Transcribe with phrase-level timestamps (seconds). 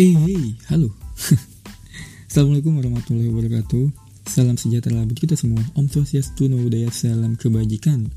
[0.00, 0.96] Eh, hey, halo.
[2.32, 3.92] Assalamualaikum warahmatullahi wabarakatuh.
[4.24, 5.60] Salam sejahtera buat kita semua.
[5.76, 8.08] Om Swastiastu, Namo Buddhaya, salam kebajikan.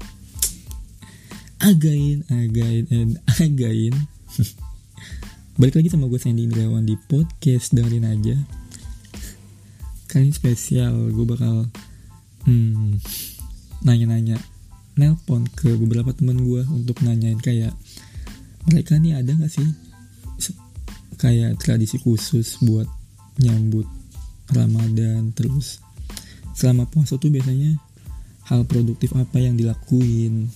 [1.59, 3.91] Again, again, and again.
[5.59, 8.39] Balik lagi sama gue Sandy Indrawan di podcast Dengerin Aja.
[10.07, 11.67] Kali ini spesial, gue bakal
[12.47, 12.95] hmm,
[13.83, 14.39] nanya-nanya
[14.95, 17.75] nelpon ke beberapa temen gue untuk nanyain kayak
[18.71, 19.92] mereka nih ada gak sih
[21.17, 22.85] kayak tradisi khusus buat
[23.41, 23.85] nyambut
[24.53, 25.81] Ramadan terus
[26.53, 27.81] selama puasa tuh biasanya
[28.47, 30.51] hal produktif apa yang dilakuin.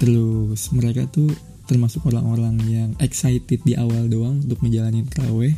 [0.00, 1.28] Terus mereka tuh
[1.68, 5.54] termasuk orang-orang yang excited di awal doang untuk ngejalanin terawih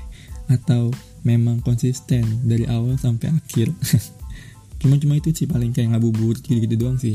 [0.50, 3.70] atau memang konsisten dari awal sampai akhir.
[4.82, 7.14] Cuma cuma itu sih paling kayak ngabuburit gitu gitu doang sih.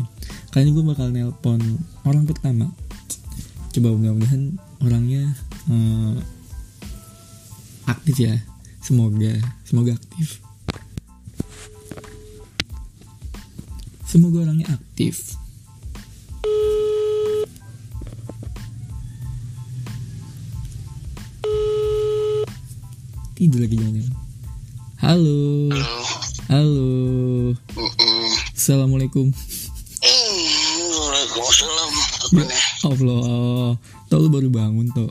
[0.56, 1.60] Kali ini gue bakal nelpon
[2.08, 2.72] orang pertama.
[3.76, 4.56] Coba mudah-mudahan
[4.88, 5.36] orangnya
[5.68, 6.16] eh,
[7.88, 8.36] aktif ya
[8.84, 10.40] semoga semoga aktif
[14.04, 15.36] semoga orangnya aktif
[23.38, 24.06] tidur lagi jangan
[24.98, 26.02] halo Halo.
[26.50, 26.90] halo
[27.78, 28.30] Mm-mm.
[28.58, 29.30] assalamualaikum
[29.98, 31.92] Hmm, Waalaikumsalam.
[32.38, 32.46] Ya?
[32.86, 33.74] Allah
[34.08, 35.10] tau lu baru bangun tuh.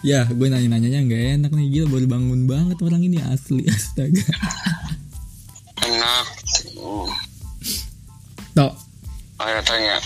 [0.00, 4.24] Ya, gue nanya-nanyanya nggak enak nih gila baru bangun banget orang ini asli astaga.
[5.82, 6.26] Enak.
[6.74, 7.08] Hmm.
[8.50, 8.72] Tok,
[9.38, 9.96] Ayo tanya.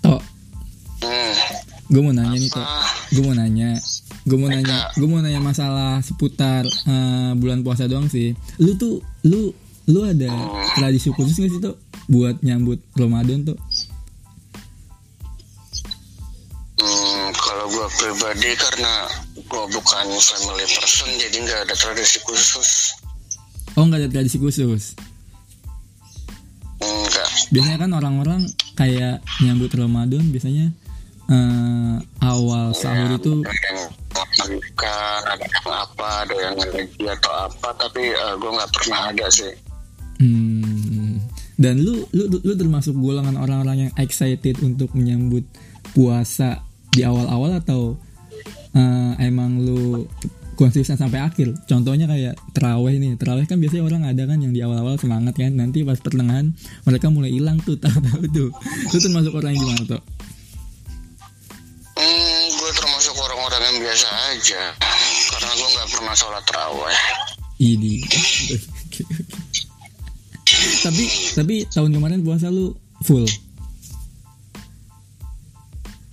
[0.00, 0.20] tok,
[1.00, 1.32] Hmm.
[1.86, 2.66] gue mau nanya nih tok,
[3.10, 3.70] gue mau nanya,
[4.22, 8.32] gue mau nanya, gue mau nanya masalah seputar eh, bulan puasa doang sih.
[8.56, 9.50] Lu tuh, lu,
[9.86, 10.30] lu ada
[10.74, 11.74] tradisi khusus gak sih tok
[12.06, 13.58] buat nyambut Ramadan tuh?
[17.70, 19.06] Gue pribadi karena
[19.38, 22.98] gue bukan family person jadi nggak ada tradisi khusus.
[23.78, 24.98] Oh nggak ada tradisi khusus.
[26.80, 27.28] Enggak.
[27.54, 28.40] Biasanya kan orang-orang
[28.74, 30.66] kayak nyambut Ramadan biasanya
[31.30, 37.68] eh, awal sahur itu Ada yang makan, ada yang apa, ada yang ngaji atau apa,
[37.78, 39.54] tapi gue nggak pernah ada sih.
[40.20, 41.16] Hmm.
[41.60, 45.44] Dan lu, lu lu termasuk golongan orang-orang yang excited untuk menyambut
[45.92, 47.94] puasa di awal-awal atau
[48.74, 50.06] eh, emang lu
[50.60, 51.56] konsisten sampai akhir?
[51.64, 55.56] Contohnya kayak terawih nih, terawih kan biasanya orang ada kan yang di awal-awal semangat kan,
[55.56, 56.52] nanti pas pertengahan
[56.84, 58.50] mereka mulai hilang tuh, tahu-tahu tuh.
[58.92, 60.02] Lu termasuk orang yang gimana tuh?
[61.96, 64.62] Hmm, gue termasuk orang-orang yang biasa aja.
[65.32, 67.00] Karena gue nggak pernah sholat terawih.
[67.60, 67.94] Ini.
[70.84, 71.04] tapi
[71.36, 73.24] tapi tahun kemarin puasa lu full.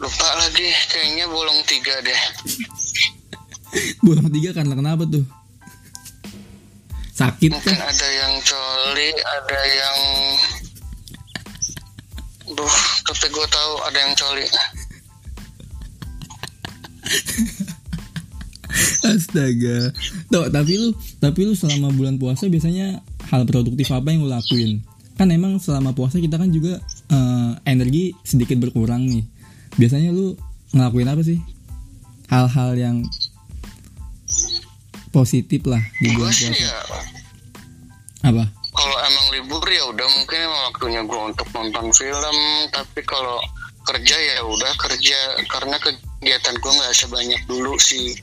[0.07, 2.15] Lupa lagi, kayaknya bolong tiga deh.
[4.07, 5.27] Bolong tiga karena kenapa tuh?
[7.11, 7.91] Sakit Mungkin kan?
[7.91, 9.99] ada yang coli, ada yang...
[12.55, 14.47] Duh, tapi gue tahu ada yang coli.
[19.11, 19.91] Astaga.
[20.31, 24.79] Tuh, tapi lu tapi lu selama bulan puasa biasanya hal produktif apa yang lu lakuin?
[25.19, 26.79] Kan emang selama puasa kita kan juga
[27.11, 29.35] eh, energi sedikit berkurang nih.
[29.77, 30.33] Biasanya lu
[30.73, 31.39] ngelakuin apa sih?
[32.27, 32.97] Hal-hal yang
[35.09, 36.51] positif lah di bulan puasa.
[36.53, 36.77] ya,
[38.27, 38.43] Apa?
[38.77, 42.37] kalau emang libur ya udah mungkin emang waktunya gue untuk nonton film.
[42.69, 43.41] Tapi kalau
[43.81, 45.17] kerja ya udah kerja.
[45.49, 48.13] Karena kegiatan gue nggak sebanyak dulu sih.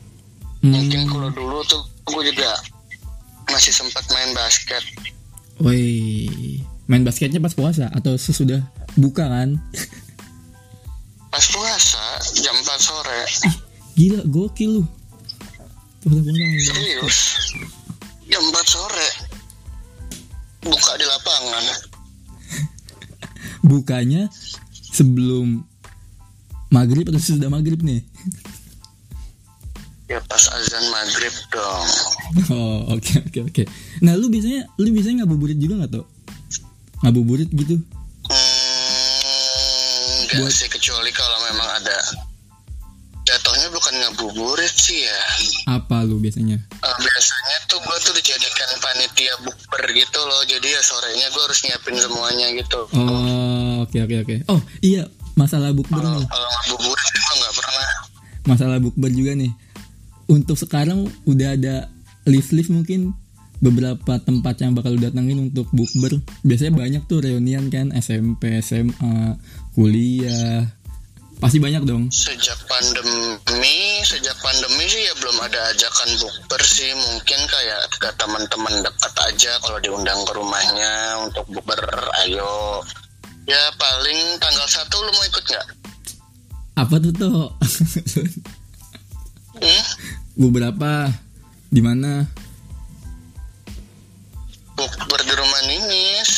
[0.63, 2.55] Mungkin Hmm, kalau dulu tuh gue juga
[3.51, 4.85] masih sempat main basket.
[5.59, 6.27] woi,
[6.87, 8.63] main basketnya pas puasa atau sesudah
[8.95, 9.59] buka kan?
[11.35, 12.05] Pas puasa
[12.39, 13.21] jam 4 sore.
[13.99, 14.83] Gila, gokil lu.
[16.07, 17.19] Serius?
[18.31, 19.09] Jam 4 sore.
[20.63, 21.65] Buka di lapangan.
[23.69, 24.31] bukanya
[24.95, 25.67] sebelum
[26.71, 28.07] maghrib atau sesudah maghrib nih?
[30.07, 31.89] Ya pas azan maghrib dong.
[32.55, 33.63] Oh oke oke oke.
[34.07, 36.07] Nah lu biasanya lu biasanya ngabuburit juga nggak tuh?
[37.03, 37.83] Ngabuburit gitu?
[40.35, 41.99] Enggak Buat- sih kecuali kalau memang ada.
[43.25, 45.21] Jatuhnya bukan ngabuburit sih ya.
[45.73, 46.61] Apa lu biasanya?
[46.61, 50.45] Eh, biasanya tuh gue tuh dijadikan panitia bukber gitu loh.
[50.45, 52.85] Jadi ya sorenya gue harus nyiapin semuanya gitu.
[52.93, 54.35] Oh oke oke oke.
[54.51, 56.29] Oh iya masalah bukber Kalau nih.
[56.29, 57.89] kalau ngabuburit gue nggak pernah.
[58.45, 59.53] Masalah bukber juga nih.
[60.27, 61.89] Untuk sekarang udah ada
[62.29, 63.17] list-list mungkin
[63.63, 66.23] beberapa tempat yang bakal lu datengin untuk bukber.
[66.47, 69.39] Biasanya banyak tuh reunian kan SMP, SMA,
[69.75, 70.71] kuliah,
[71.45, 72.09] Pasti banyak dong.
[72.09, 76.89] Sejak pandemi, sejak pandemi sih ya belum ada ajakan bukber sih.
[76.95, 81.85] Mungkin kayak ke teman-teman dekat aja kalau diundang ke rumahnya untuk bukber,
[82.25, 82.81] ayo.
[83.45, 85.67] Ya paling tanggal satu lu mau ikut nggak?
[86.81, 87.53] Apa tuh toh?
[89.55, 89.83] Hmm?
[90.35, 91.13] Beberapa
[91.69, 92.25] di mana?
[94.75, 96.31] Bukber di rumah Ninis.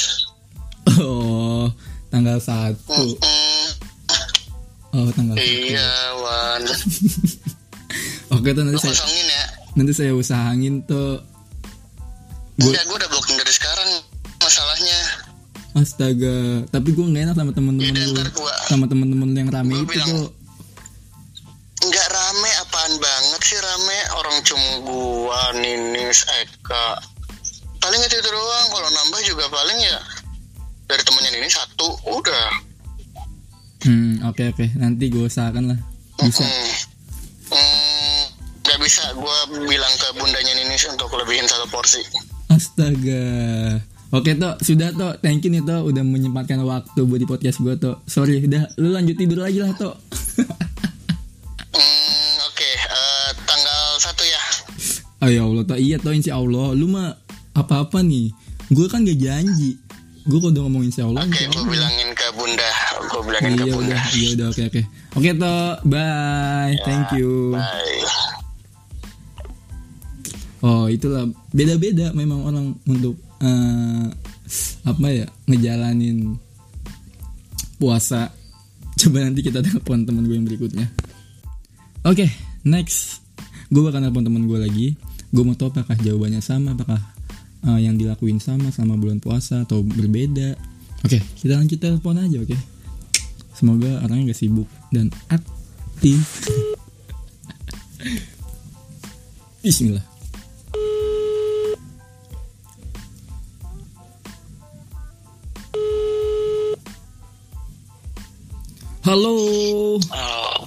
[0.99, 1.67] Oh,
[2.09, 3.17] tanggal satu.
[4.93, 5.45] Oh, tanggal satu.
[5.45, 6.63] Iya, Wan.
[8.35, 9.45] Oke tuh nanti Lu saya ya.
[9.75, 11.21] nanti saya usahain tuh.
[12.57, 13.91] Gue Enggak, gue udah blocking dari sekarang
[14.39, 15.01] masalahnya.
[15.75, 16.37] astaga,
[16.71, 17.93] tapi gue nggak enak sama temen-temen
[18.33, 20.29] gua sama temen-temen yang rame Gua itu bilang- tuh.
[21.85, 26.97] nggak rame apaan banget sih rame orang cuma gua Ninis Eka
[27.87, 29.99] paling itu, itu doang kalau nambah juga paling ya
[30.91, 32.51] dari temennya ini satu udah
[33.87, 35.79] Hmm, oke oke, nanti gue usahakan lah.
[36.19, 36.43] Bisa.
[37.55, 38.25] Mm,
[38.67, 42.03] nggak bisa gua bilang ke bundanya Ninis untuk lebihin satu porsi
[42.51, 43.79] Astaga.
[44.11, 45.15] Oke toh, sudah toh.
[45.23, 48.03] Thank you nih toh udah menyempatkan waktu buat di podcast gue toh.
[48.11, 49.95] Sorry, udah lu lanjut tidur lagi lah toh.
[51.71, 54.43] Hmm, oke eh, tanggal satu ya
[55.23, 56.75] Oh ya Allah toh, iya toh insya Allah.
[56.75, 57.15] Lu mah
[57.57, 58.31] apa-apa nih.
[58.69, 59.81] Gue kan gak janji.
[60.27, 61.71] Gue udah ngomong insya Allah, oke gua Allah.
[61.71, 62.71] bilangin ke bunda
[63.15, 64.83] gua bilangin ke Iya bunda udah, iya udah, oke oke.
[65.23, 67.55] Oke toh, bye, thank you.
[67.55, 68.27] bye
[70.67, 74.07] Oh itulah beda-beda memang orang untuk eh,
[74.83, 76.35] apa ya ngejalanin
[77.79, 78.35] puasa.
[78.99, 80.91] Coba nanti kita telepon teman gue yang berikutnya.
[82.03, 82.27] Oke,
[82.67, 83.23] next.
[83.71, 84.87] Gue bakal telepon teman gue lagi.
[85.31, 86.99] Gue mau tahu apakah jawabannya sama, apakah
[87.67, 90.55] eh, yang dilakuin sama selama bulan puasa atau berbeda.
[91.05, 92.57] Oke, kita lanjut telepon aja, oke.
[93.57, 96.21] Semoga orangnya gak sibuk dan aktif.
[99.67, 100.17] Bismillah.
[109.07, 109.39] Halo.
[110.03, 110.59] oh,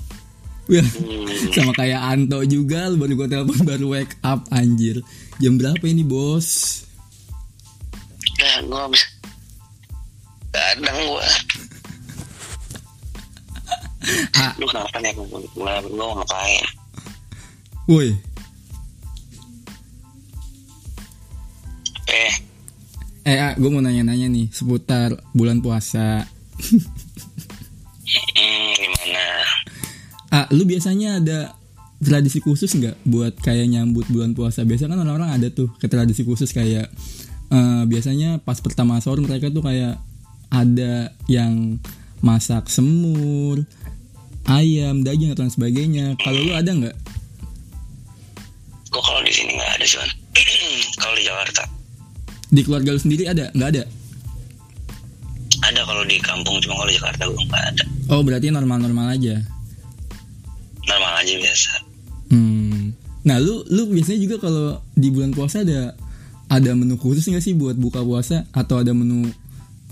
[0.72, 1.52] hmm.
[1.52, 5.04] sama kayak Anto juga lu baru gue telepon baru wake up anjir.
[5.44, 6.88] Jam berapa ini, Bos?
[8.66, 9.08] Gua bisa
[10.50, 11.28] kadang gua
[14.34, 15.12] Ah, lu kenapa nih
[15.54, 16.66] gua mau ngapain
[17.86, 18.10] woi.
[22.08, 22.34] eh
[23.28, 26.26] Eh, ah, gue mau nanya-nanya nih seputar bulan puasa.
[28.10, 29.26] hmm, gimana
[30.34, 31.54] Ah, lu biasanya ada
[32.00, 34.66] tradisi khusus nggak buat kayak nyambut bulan puasa?
[34.66, 36.90] Biasa kan orang-orang ada tuh ke tradisi khusus kayak
[37.50, 39.98] eh, biasanya pas pertama sahur mereka tuh kayak
[40.50, 41.78] ada yang
[42.20, 43.64] masak semur,
[44.44, 46.06] ayam, daging atau lain sebagainya.
[46.20, 46.98] Kalau lu ada nggak?
[48.90, 50.10] gua kalau di sini nggak ada cuman
[51.02, 51.64] kalau di Jakarta
[52.50, 53.54] Di keluarga lu sendiri ada?
[53.54, 53.84] Nggak ada?
[55.60, 59.38] ada kalau di kampung cuma kalau di Jakarta gua nggak ada Oh berarti normal-normal aja.
[60.82, 61.72] normal aja biasa
[62.30, 62.94] Hmm.
[63.26, 65.94] Nah lu lu biasanya juga kalau di bulan puasa ada
[66.50, 69.30] ada menu khusus nggak sih buat buka puasa atau ada menu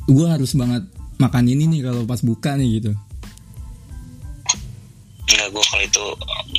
[0.09, 0.89] gue harus banget
[1.21, 2.91] makan ini nih kalau pas buka nih gitu.
[5.27, 6.05] Enggak, gue kalau itu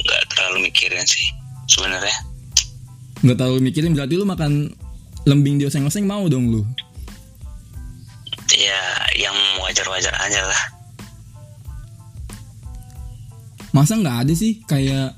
[0.06, 1.26] nggak terlalu mikirin sih
[1.66, 2.16] sebenarnya.
[3.26, 4.70] Nggak terlalu mikirin berarti lu makan
[5.26, 6.62] lembing di oseng-oseng mau dong lu.
[8.54, 8.82] Ya,
[9.14, 10.62] yang wajar-wajar aja lah.
[13.70, 15.14] Masa nggak ada sih kayak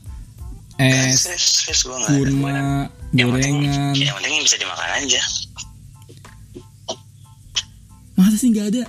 [0.76, 1.96] es, Serius, serius gue
[3.10, 3.94] kurma, Yang penting, gorengan.
[3.96, 5.20] yang penting bisa dimakan aja.
[8.14, 8.82] Masa sih nggak ada?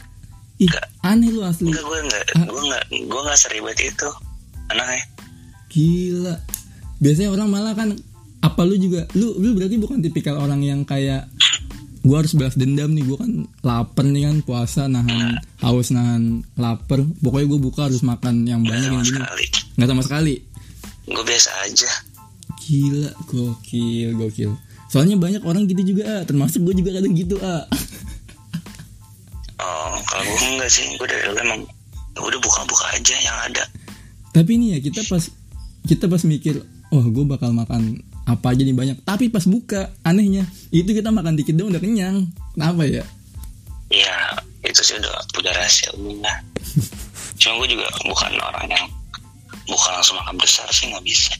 [0.57, 0.85] Ih, Nggak.
[1.01, 1.67] aneh lu asli.
[1.67, 2.45] Enggak, gue nggak, Ah.
[2.45, 4.09] gue nggak, gue nggak seribet itu.
[4.69, 5.03] Anaknya.
[5.67, 6.35] Gila.
[6.99, 7.89] Biasanya orang malah kan
[8.39, 11.29] apa lu juga lu lu berarti bukan tipikal orang yang kayak
[12.01, 17.05] gua harus balas dendam nih gua kan lapar nih kan puasa nahan haus nahan lapar
[17.21, 19.45] pokoknya gua buka harus makan yang banyak sama yang gini sekali.
[19.77, 20.35] nggak sama sekali
[21.03, 21.89] Gue biasa aja.
[22.71, 24.51] Gila gokil gokil
[24.87, 26.21] soalnya banyak orang gitu juga ah.
[26.23, 27.67] termasuk gue juga kadang gitu ah
[29.61, 30.81] Oh, kalau gue enggak sih.
[30.97, 31.61] Gue dari dulu emang
[32.17, 33.63] ya udah buka-buka aja yang ada.
[34.31, 35.23] tapi nih ya kita pas
[35.83, 36.63] kita pas mikir
[36.95, 41.35] oh gue bakal makan apa aja nih banyak tapi pas buka anehnya itu kita makan
[41.35, 43.03] dikit dong udah kenyang kenapa ya
[43.91, 46.39] Ya, itu sih udah udah rahasia umum lah.
[47.43, 48.87] Cuma gue juga bukan orang yang
[49.67, 51.35] bukan langsung makan besar sih nggak bisa.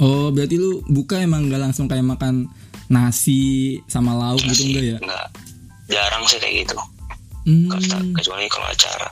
[0.00, 2.48] Oh, berarti lu buka emang gak langsung kayak makan
[2.88, 4.98] nasi sama lauk gitu enggak ya?
[4.98, 5.26] Nggak,
[5.92, 6.74] jarang sih kayak gitu.
[7.46, 7.68] Hmm.
[8.16, 9.08] Kecuali- kalau acara.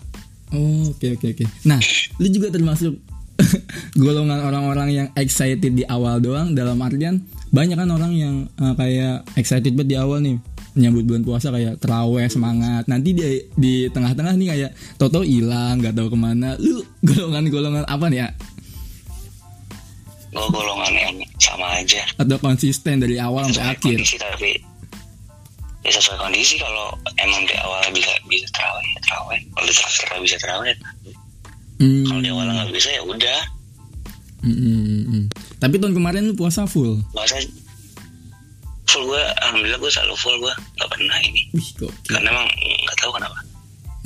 [0.56, 1.44] Oh, oke oke oke.
[1.68, 1.76] Nah,
[2.16, 2.96] lu juga termasuk
[4.02, 9.24] golongan orang-orang yang excited di awal doang dalam artian banyak kan orang yang uh, kayak
[9.38, 10.36] excited banget di awal nih
[10.78, 13.24] nyambut bulan puasa kayak teraweh semangat nanti di
[13.56, 18.28] di tengah-tengah nih kayak toto hilang nggak tahu ke mana lu golongan-golongan apa nih ya
[20.38, 22.02] gue golongan yang sama aja.
[22.14, 23.98] Atau konsisten dari awal sampai akhir.
[23.98, 24.50] kondisi tapi
[25.82, 29.40] ya sesuai kondisi kalau emang di awal bisa bisa terawih ya terawih.
[29.50, 30.76] Kalau di terakhir bisa terawih ya
[31.78, 32.10] Hmm.
[32.10, 33.40] kalau di awal nggak bisa ya udah.
[34.42, 35.24] Hmm, hmm, hmm, hmm.
[35.58, 36.98] tapi tahun kemarin lu puasa full?
[37.14, 37.38] Puasa
[38.90, 41.42] full gue alhamdulillah gue selalu full gue nggak pernah ini.
[41.54, 42.10] Wih gokil.
[42.18, 42.46] Karena emang
[42.86, 43.38] nggak tahu kenapa.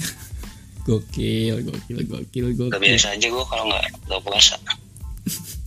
[0.88, 4.56] Gokil gokil gokil Gak gokil biasa aja gue kalau nggak nggak puasa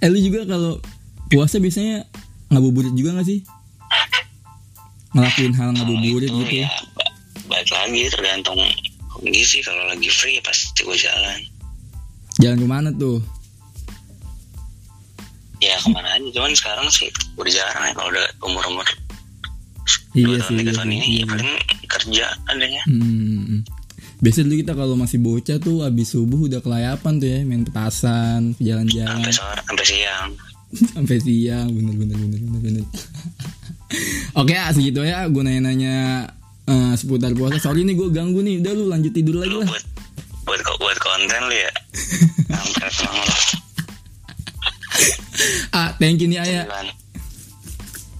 [0.00, 0.80] eh lu juga kalau
[1.28, 2.08] puasa biasanya
[2.50, 3.40] ngabuburit juga gak sih?
[5.10, 6.50] Ngelakuin hal ngabuburit Kalau gitu.
[6.50, 7.14] itu ya ba-
[7.50, 8.60] balik lagi tergantung
[9.10, 11.40] kondisi kalau lagi free ya pasti gue jalan.
[12.38, 13.18] Jalan ke mana tuh?
[15.60, 16.28] Ya ke mana aja.
[16.30, 18.86] Cuman sekarang sih udah jarang ya kalau udah umur umur
[20.14, 21.22] iya sih tahun tiga iya tahun ini iya.
[21.22, 21.52] ya paling
[21.86, 22.82] kerja adanya.
[22.86, 23.62] Hmm.
[24.20, 28.52] Biasanya dulu kita kalau masih bocah tuh abis subuh udah kelayapan tuh ya main petasan,
[28.60, 30.28] jalan-jalan sampai sore sampai siang
[30.92, 32.84] sampai siang bener bener bener bener bener.
[34.40, 36.28] Oke ah segitu ya gue nanya-nanya
[36.68, 37.56] eh, seputar puasa.
[37.58, 38.60] Sorry nih gue ganggu nih.
[38.60, 39.66] Udah lu lanjut tidur lagi lah.
[39.66, 39.84] buat
[40.44, 41.72] buat buat konten lu ya.
[45.72, 46.68] Ah thank you nih ayah.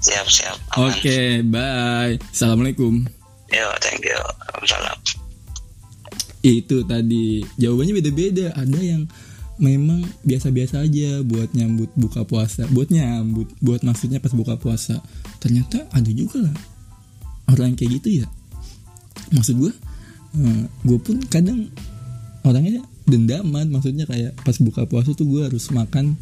[0.00, 2.14] Siap siap Oke aman bye.
[2.32, 3.04] Assalamualaikum.
[3.52, 4.16] yo thank you
[4.64, 4.96] salam
[6.40, 8.56] Itu tadi jawabannya beda-beda.
[8.56, 9.04] Ada yang
[9.60, 15.04] memang biasa-biasa aja buat nyambut buka puasa, buat nyambut, buat maksudnya pas buka puasa.
[15.36, 16.56] Ternyata ada juga lah
[17.52, 18.26] orang yang kayak gitu ya.
[19.36, 19.72] Maksud gue,
[20.88, 21.68] gue pun kadang
[22.40, 23.68] orangnya dendaman.
[23.68, 26.16] Maksudnya kayak pas buka puasa tuh gue harus makan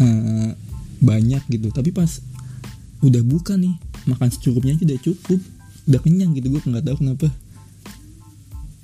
[0.00, 0.50] eh,
[1.04, 1.68] banyak gitu.
[1.68, 2.08] Tapi pas
[3.04, 3.76] udah buka nih,
[4.08, 5.40] makan secukupnya aja udah cukup,
[5.84, 6.48] udah kenyang gitu.
[6.48, 7.28] Gue nggak tahu kenapa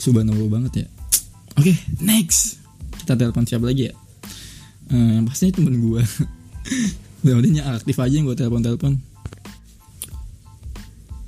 [0.00, 0.86] subhanallah banget ya.
[1.60, 2.56] Oke next.
[3.04, 3.94] Kita telepon siapa lagi ya?
[4.90, 6.02] Eh, yang pastinya temen gue
[7.22, 8.92] mudah-mudahan aktif aja yang gue telepon telepon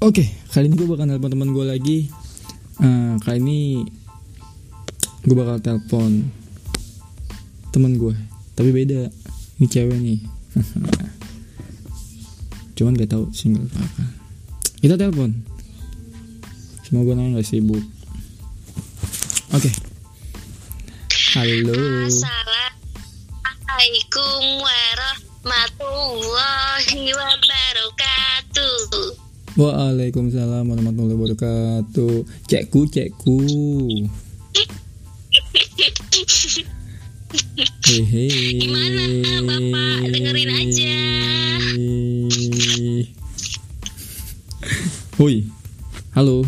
[0.02, 1.98] oke kali ini gue bakal telepon temen gue lagi.
[2.80, 3.60] Eh, kali ini
[5.22, 6.32] gue bakal telepon
[7.70, 8.16] temen gue
[8.56, 9.12] tapi beda
[9.60, 10.20] ini cewek nih.
[12.76, 13.84] Cuman gak tahu single apa.
[13.84, 14.04] Apa
[14.82, 15.30] kita telepon.
[16.82, 17.84] Semoga nanya gak sibuk
[19.52, 19.68] Oke.
[21.36, 22.08] Halo.
[22.08, 29.12] Assalamualaikum warahmatullahi wabarakatuh.
[29.60, 32.24] Waalaikumsalam warahmatullahi wabarakatuh.
[32.48, 33.44] Cekku, cekku.
[37.92, 38.56] Hehe.
[38.56, 39.04] Gimana,
[39.52, 40.16] Bapak?
[40.16, 40.96] Dengerin aja.
[45.20, 45.44] Hui.
[46.16, 46.40] Halo.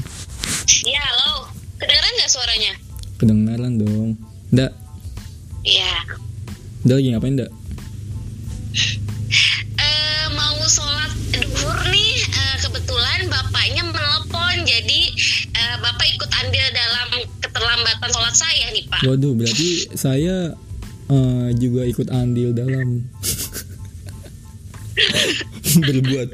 [0.88, 1.52] Ya, halo.
[1.76, 2.72] Kedengeran nggak suaranya?
[3.14, 4.18] Kedengaran dong.
[4.50, 4.72] Ndak.
[5.64, 5.94] Ya.
[6.84, 7.50] Ndak lagi ngapain ndak?
[9.78, 12.14] Eh, mau sholat duhur nih.
[12.20, 15.00] eh, kebetulan bapaknya menelpon, jadi
[15.54, 17.08] eh, bapak ikut andil dalam
[17.40, 19.00] keterlambatan sholat saya nih, Pak.
[19.06, 20.52] Waduh, berarti saya
[21.54, 23.06] juga ikut andil dalam
[25.86, 26.28] berbuat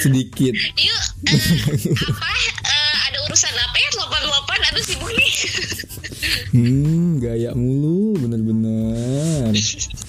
[0.00, 0.52] sedikit.
[0.76, 1.02] Yuk,
[2.04, 2.30] apa?
[3.08, 3.88] ada urusan apa ya?
[3.96, 5.32] Telepon-telepon, aduh sibuk nih.
[6.52, 9.48] Hmm, gaya mulu, bener-bener.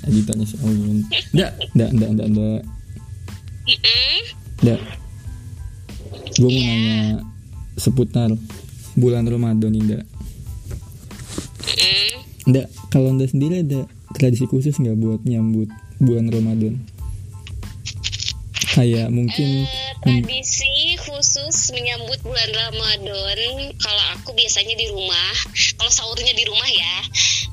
[0.04, 1.08] Editannya si Aun.
[1.32, 2.28] Nggak, nggak, nggak, nggak,
[3.64, 4.18] Mm-mm.
[4.60, 4.80] nggak.
[6.36, 7.24] Gue mau nanya
[7.80, 8.30] seputar
[9.00, 10.04] bulan Ramadan nggak.
[11.64, 12.12] Mm-mm.
[12.52, 15.72] Nggak, kalau anda sendiri ada tradisi khusus nggak buat nyambut
[16.04, 16.84] bulan Ramadan?
[18.76, 20.93] Kayak mungkin Eh, tradisi
[21.44, 23.40] khusus menyambut bulan Ramadan
[23.76, 25.36] kalau aku biasanya di rumah
[25.76, 26.96] kalau sahurnya di rumah ya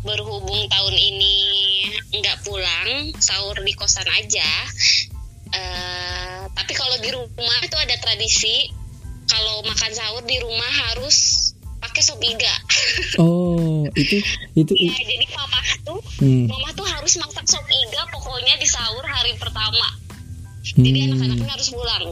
[0.07, 1.39] berhubung tahun ini
[2.15, 4.47] nggak pulang sahur di kosan aja.
[5.51, 8.71] Eh, tapi kalau di rumah itu ada tradisi
[9.27, 11.51] kalau makan sahur di rumah harus
[11.83, 12.55] pakai sop iga.
[13.19, 14.23] Oh itu
[14.55, 19.03] itu, ya jadi mama tuh hmm, mama tuh harus masak sop iga pokoknya di sahur
[19.03, 20.00] hari pertama
[20.79, 22.05] jadi hmm, anak-anaknya harus pulang.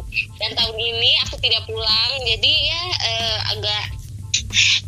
[0.43, 3.85] Dan tahun ini aku tidak pulang jadi ya eh, agak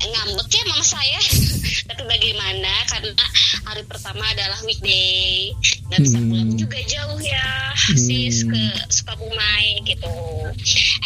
[0.00, 1.20] ngambek ya mama saya.
[1.90, 3.24] Tapi bagaimana karena
[3.66, 5.54] hari pertama adalah weekday.
[5.90, 6.28] Nggak bisa Hmm.
[6.30, 10.14] pulang juga jauh ya sis ke Sukabumi gitu.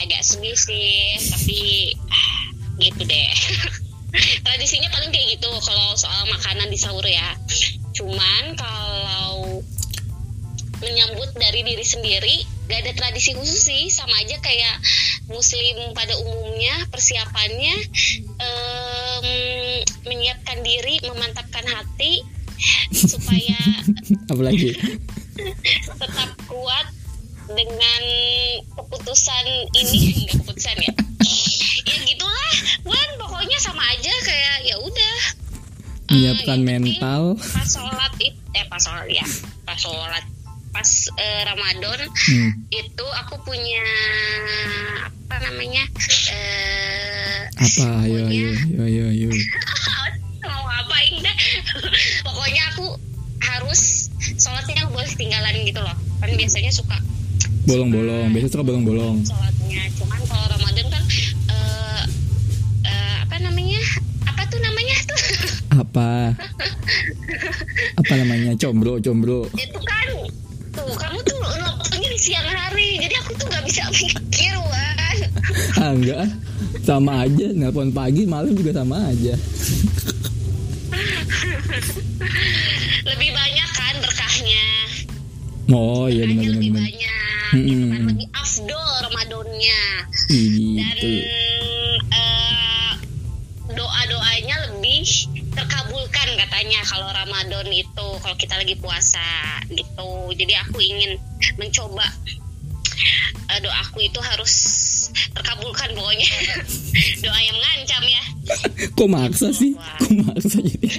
[0.00, 1.60] Agak sedih sih tapi
[2.12, 2.42] ah,
[2.80, 3.30] gitu deh.
[4.46, 7.34] Tradisinya paling kayak gitu kalau soal makanan di sahur ya.
[7.96, 9.64] Cuman kalau
[10.84, 14.76] menyambut dari diri sendiri gak ada tradisi khusus sih sama aja kayak
[15.28, 17.76] muslim pada umumnya persiapannya
[18.40, 19.26] em,
[20.08, 22.24] menyiapkan diri memantapkan hati
[22.94, 23.58] supaya
[24.32, 24.72] apalagi?
[25.98, 26.86] tetap kuat
[27.50, 28.02] dengan
[28.78, 29.44] keputusan
[29.76, 30.24] ini.
[30.24, 30.92] Enggak keputusan ya?
[31.84, 32.52] Ya gitulah
[32.88, 33.08] Wan.
[33.20, 35.16] Pokoknya sama aja kayak ya udah.
[36.14, 37.22] Menyiapkan penting mental.
[37.36, 39.26] pas sholat it, eh pas sholat ya.
[39.66, 40.24] Pas sholat
[40.74, 40.90] pas
[41.22, 42.50] eh, Ramadan hmm.
[42.74, 43.86] itu aku punya
[45.30, 45.86] apa namanya
[46.34, 47.86] eh apa?
[48.02, 48.50] Ayo ayo
[48.82, 49.30] ayo ayo
[50.42, 51.36] mau ngapain dah
[52.26, 52.86] pokoknya aku
[53.38, 55.94] harus sholatnya nggak boleh ketinggalan gitu loh.
[56.18, 56.98] Kan biasanya suka
[57.70, 59.22] bolong-bolong biasa suka bolong-bolong.
[59.22, 59.82] sholatnya.
[59.94, 61.02] Cuman kalau Ramadan kan
[61.54, 62.02] eh
[62.82, 63.78] eh, apa namanya?
[64.26, 65.22] Apa tuh namanya tuh?
[65.78, 66.34] Apa?
[68.00, 68.54] Apa namanya?
[68.58, 69.46] Combro combro.
[69.54, 69.78] Itu
[72.24, 72.96] siang hari.
[73.04, 75.18] Jadi aku tuh nggak bisa mikir wan.
[75.76, 76.24] Ah enggak.
[76.80, 79.36] Sama aja nelpon pagi malam juga sama aja.
[83.04, 84.66] Lebih banyak kan berkahnya.
[85.68, 87.12] Oh iya benar lebih banyak.
[87.54, 88.08] Gitu kan Mm-mm.
[88.08, 89.80] lebih afdol Ramadannya.
[90.32, 91.08] Ih, dan gitu
[92.10, 92.90] eh,
[93.70, 95.04] doa-doanya lebih
[95.52, 99.24] terkabulkan katanya kalau Ramadan itu kalau kita lagi puasa
[99.68, 100.10] gitu.
[100.34, 101.20] Jadi aku ingin
[101.56, 102.06] mencoba
[103.50, 104.52] eh, doaku itu harus
[105.34, 106.30] terkabulkan pokoknya.
[107.24, 108.22] Doa yang mengancam ya.
[108.98, 109.74] Kok maksa sih?
[109.74, 110.88] Kok maksa jadi?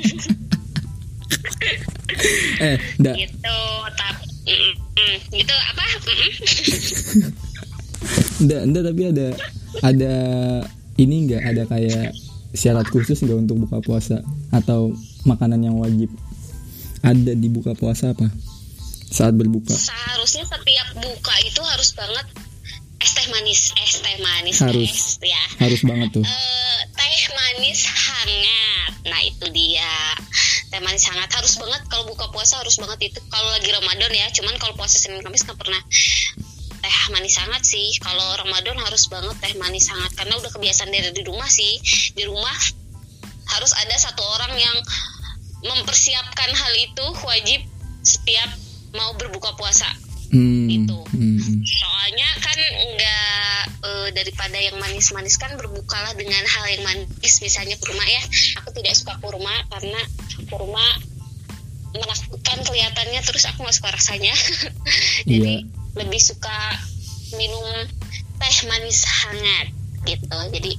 [2.62, 3.16] Eh ndak.
[3.18, 3.58] Gitu
[3.98, 4.56] tapi
[5.34, 5.84] gitu apa?
[8.46, 9.27] Ndak ndak tapi ada
[9.84, 10.14] ada
[10.96, 12.16] ini enggak ada kayak
[12.56, 14.22] syarat khusus enggak untuk buka puasa?
[14.53, 14.96] Atau
[15.27, 16.08] makanan yang wajib?
[17.03, 18.32] Ada di buka puasa apa
[19.16, 19.72] saat berbuka?
[19.72, 22.28] Seharusnya setiap buka itu harus banget
[23.00, 24.92] es teh manis es teh manis Harus.
[24.92, 25.44] es ya.
[25.62, 26.25] Harus banget tuh.
[26.25, 28.94] Eh, teh manis hangat.
[29.08, 29.96] Nah itu dia.
[30.74, 31.30] Teh manis hangat.
[31.32, 33.20] Harus banget kalau buka puasa harus banget itu.
[33.32, 35.80] Kalau lagi Ramadan ya cuman kalau puasa Senin Kamis nggak pernah
[36.82, 37.94] teh manis hangat sih.
[38.01, 40.12] Kalau Ramadan harus banget teh manis hangat.
[40.18, 41.78] Karena udah kebiasaan dari di rumah sih.
[42.18, 42.56] Di rumah
[43.46, 44.78] harus ada satu orang yang
[45.62, 47.62] mempersiapkan hal itu wajib
[48.06, 48.50] setiap
[48.96, 49.88] mau berbuka puasa.
[50.34, 50.98] Hmm, Gitu.
[51.16, 51.62] hmm.
[51.64, 57.40] soalnya kan nggak eh, daripada yang manis-manis kan berbukalah dengan hal yang manis.
[57.40, 58.24] Misalnya kurma ya.
[58.64, 60.01] Aku tidak suka kurma karena
[60.50, 60.86] kurma
[61.96, 64.34] menakutkan kelihatannya terus aku nggak suka rasanya.
[65.29, 65.64] Jadi
[65.96, 66.58] lebih suka
[67.40, 67.88] minum
[68.36, 69.68] teh manis hangat
[70.03, 70.38] gitu.
[70.51, 70.72] Jadi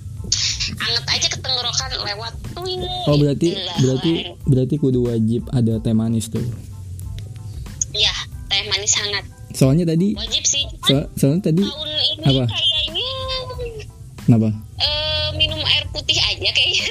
[0.82, 2.32] anget aja ke tenggorokan lewat.
[2.52, 4.10] Tuing oh berarti gitu berarti
[4.44, 6.44] berarti kudu wajib ada teh manis tuh
[8.76, 10.68] manis hangat soalnya tadi wajib sih.
[10.84, 12.44] so- soalnya tadi tahun ini Apa?
[12.46, 13.08] kayaknya
[14.20, 14.48] kenapa?
[14.76, 16.90] eh, minum air putih aja kayaknya.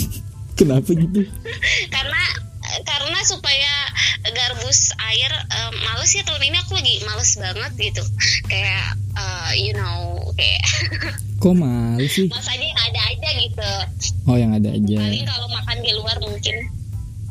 [0.58, 1.22] Kenapa gitu?
[1.94, 2.22] Karena
[2.82, 3.72] karena supaya
[4.26, 8.02] garbus air eh, males ya tahun ini aku lagi males banget gitu.
[8.46, 10.62] Kayak eh, you know kayak
[11.42, 12.26] kok malu sih?
[12.26, 13.70] Masanya yang ada aja gitu.
[14.26, 14.96] Oh yang ada aja.
[14.98, 16.56] Paling kalau makan di luar mungkin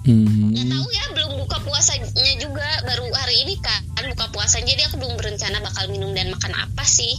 [0.08, 0.56] hmm.
[0.56, 2.67] nggak tahu ya belum buka puasanya juga.
[2.88, 3.84] Baru hari ini kan
[4.17, 7.12] buka puasa jadi aku belum berencana bakal minum dan makan apa sih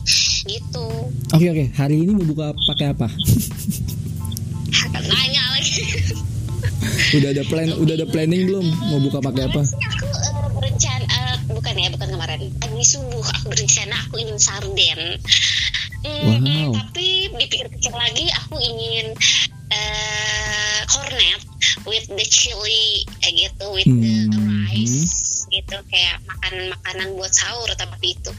[0.48, 1.12] gitu.
[1.30, 1.64] Oke oke.
[1.76, 3.06] Hari ini mau buka pakai apa?
[5.08, 5.84] Nanya lagi.
[7.14, 8.66] Udah ada plan udah ada planning belum?
[8.90, 9.62] Mau buka pakai apa?
[9.62, 12.40] Aku eh, berencana eh, bukan ya bukan kemarin.
[12.58, 15.00] Pagi subuh aku berencana aku ingin sarden.
[15.98, 16.78] Hmm, Wow.
[16.78, 19.18] tapi dipikir-pikir lagi aku ingin
[19.68, 21.42] eh cornet
[21.84, 24.68] with the chili eh, gitu with the Hmm.
[24.68, 28.30] rice gitu kayak makanan-makanan buat sahur tapi itu.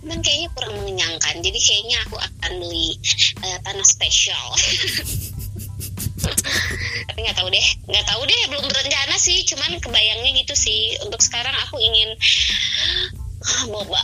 [0.00, 1.34] Cuman kayaknya kurang mengenyangkan.
[1.38, 2.96] Jadi kayaknya aku akan beli
[3.42, 4.46] eh, tanah spesial.
[7.04, 9.44] Tapi nggak tahu deh nggak tahu deh belum berencana sih.
[9.44, 10.96] Cuman kebayangnya gitu sih.
[11.04, 12.16] Untuk sekarang aku ingin
[13.72, 14.00] boba.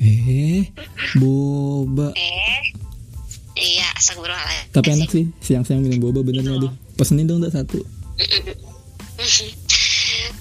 [0.00, 0.68] Eh
[1.16, 2.12] boba.
[2.12, 2.59] Eh
[4.00, 5.24] astagfirullahaladzim tapi enak sih.
[5.44, 7.80] siang-siang minum boba bener nggak tuh pesenin dong dah satu.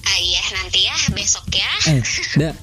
[0.07, 1.71] Ah iya nanti ya besok ya.
[1.91, 2.01] Eh
[2.39, 2.55] dah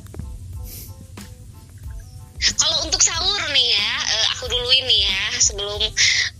[2.61, 5.81] kalau untuk sahur nih ya eh, aku dulu ini ya sebelum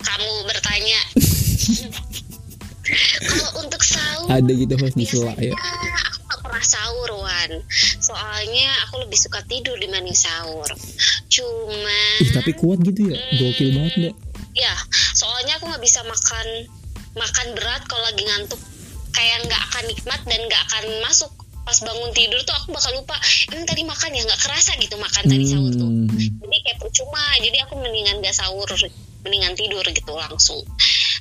[0.01, 0.99] kamu bertanya.
[3.19, 5.51] Kalau untuk sahur ada gitu host di sela ya?
[5.51, 7.51] aku gak pernah sahur Wan.
[7.99, 10.71] Soalnya aku lebih suka tidur dibanding sahur.
[11.27, 13.19] Cuma ih tapi kuat gitu ya?
[13.35, 14.15] Gokil banget nggak
[14.57, 14.75] ya
[15.13, 16.47] soalnya aku nggak bisa makan
[17.17, 18.61] makan berat kalau lagi ngantuk.
[19.11, 21.33] Kayak nggak akan nikmat dan nggak akan masuk.
[21.67, 23.17] Pas bangun tidur tuh aku bakal lupa
[23.51, 24.23] ini tadi makan ya?
[24.23, 25.89] Nggak kerasa gitu makan tadi sahur tuh.
[25.89, 26.07] Hmm.
[26.47, 28.69] jadi kayak percuma jadi aku mendingan gak sahur
[29.25, 30.63] mendingan tidur gitu langsung.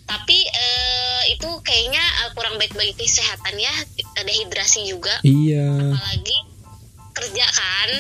[0.07, 3.75] Tapi eh, itu kayaknya eh, kurang baik bagi kesehatan ya
[4.23, 5.19] dehidrasi juga.
[5.27, 5.67] Iya.
[5.93, 6.39] apalagi
[7.17, 7.91] kerja kan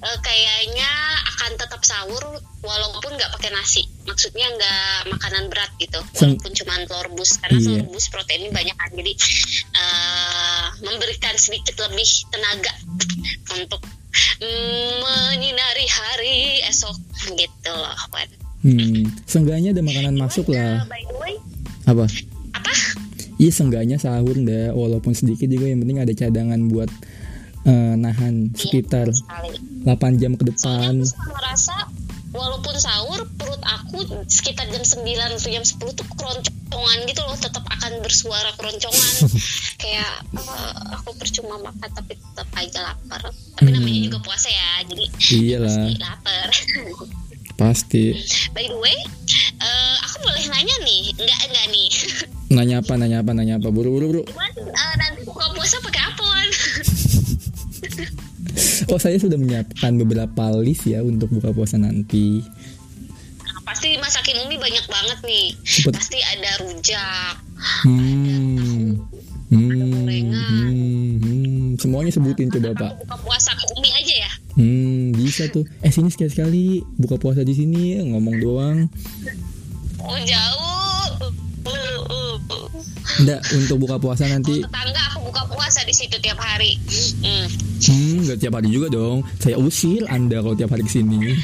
[0.00, 0.90] eh, kayaknya
[1.28, 2.24] akan tetap sahur
[2.60, 7.66] walaupun nggak pakai nasi maksudnya nggak makanan berat gitu walaupun cuma telur rebus karena Iya.
[7.68, 9.12] telur rebus proteinnya banyak kan jadi
[9.72, 12.72] eh, memberikan sedikit lebih tenaga
[13.52, 13.82] untuk
[14.42, 16.96] menyinari hari esok
[17.32, 18.28] gitu loh Wan.
[18.62, 19.08] Hmm.
[19.24, 20.86] Seenggaknya ada makanan masuk lah.
[20.86, 21.34] by the way
[21.84, 22.06] Apa?
[22.52, 22.72] apa
[23.36, 26.86] Iya seenggaknya sahur dah walaupun sedikit juga yang penting ada cadangan buat
[27.64, 29.50] eh, nahan sekitar Iya, sekali.
[29.84, 30.94] 8 jam ke soalnya depan.
[30.96, 31.76] aku suka merasa
[32.32, 37.60] walaupun sahur perut aku sekitar jam 9 atau jam 10 tuh keroncongan gitu loh tetap
[37.66, 39.08] akan bersuara keroncongan
[39.82, 43.20] kayak eh, aku percuma makan tapi tetap aja lapar
[43.52, 43.74] tapi Hmm.
[43.74, 46.48] namanya juga puasa ya jadi Iyalah, pasti lapar
[47.60, 48.04] pasti.
[48.50, 48.96] by the way
[49.58, 51.88] eh, aku boleh nanya nih enggak enggak nih
[52.52, 53.68] Nanya apa, nanya apa, nanya apa.
[53.68, 54.22] Buru-buru, buru.
[54.28, 54.91] cuman eh,
[58.92, 62.44] Oh, saya sudah menyiapkan beberapa list ya untuk buka puasa nanti.
[63.62, 65.94] pasti masakin umi banyak banget nih Cepet.
[65.94, 67.34] pasti ada rujak
[67.82, 68.98] Hmm.
[69.48, 69.68] Hmm,
[70.02, 70.44] gorengan.
[70.66, 71.68] hmm, hmm.
[71.76, 72.92] Semuanya sebutin coba, Pak.
[73.00, 75.64] Buka puasa ke umi aja ya Hmm, bisa tuh.
[75.80, 78.78] Eh, sini sekali-sekali buka puasa di sini ngomong doang.
[79.98, 81.32] Oh jauh.
[83.14, 84.60] Enggak, untuk buka puasa nanti.
[84.60, 85.11] Tetangga aku
[85.42, 86.78] buka puasa di situ tiap hari.
[87.22, 87.46] Hmm.
[87.82, 89.26] Hmm, enggak tiap hari juga dong.
[89.42, 91.34] Saya usir Anda kalau tiap hari ke sini.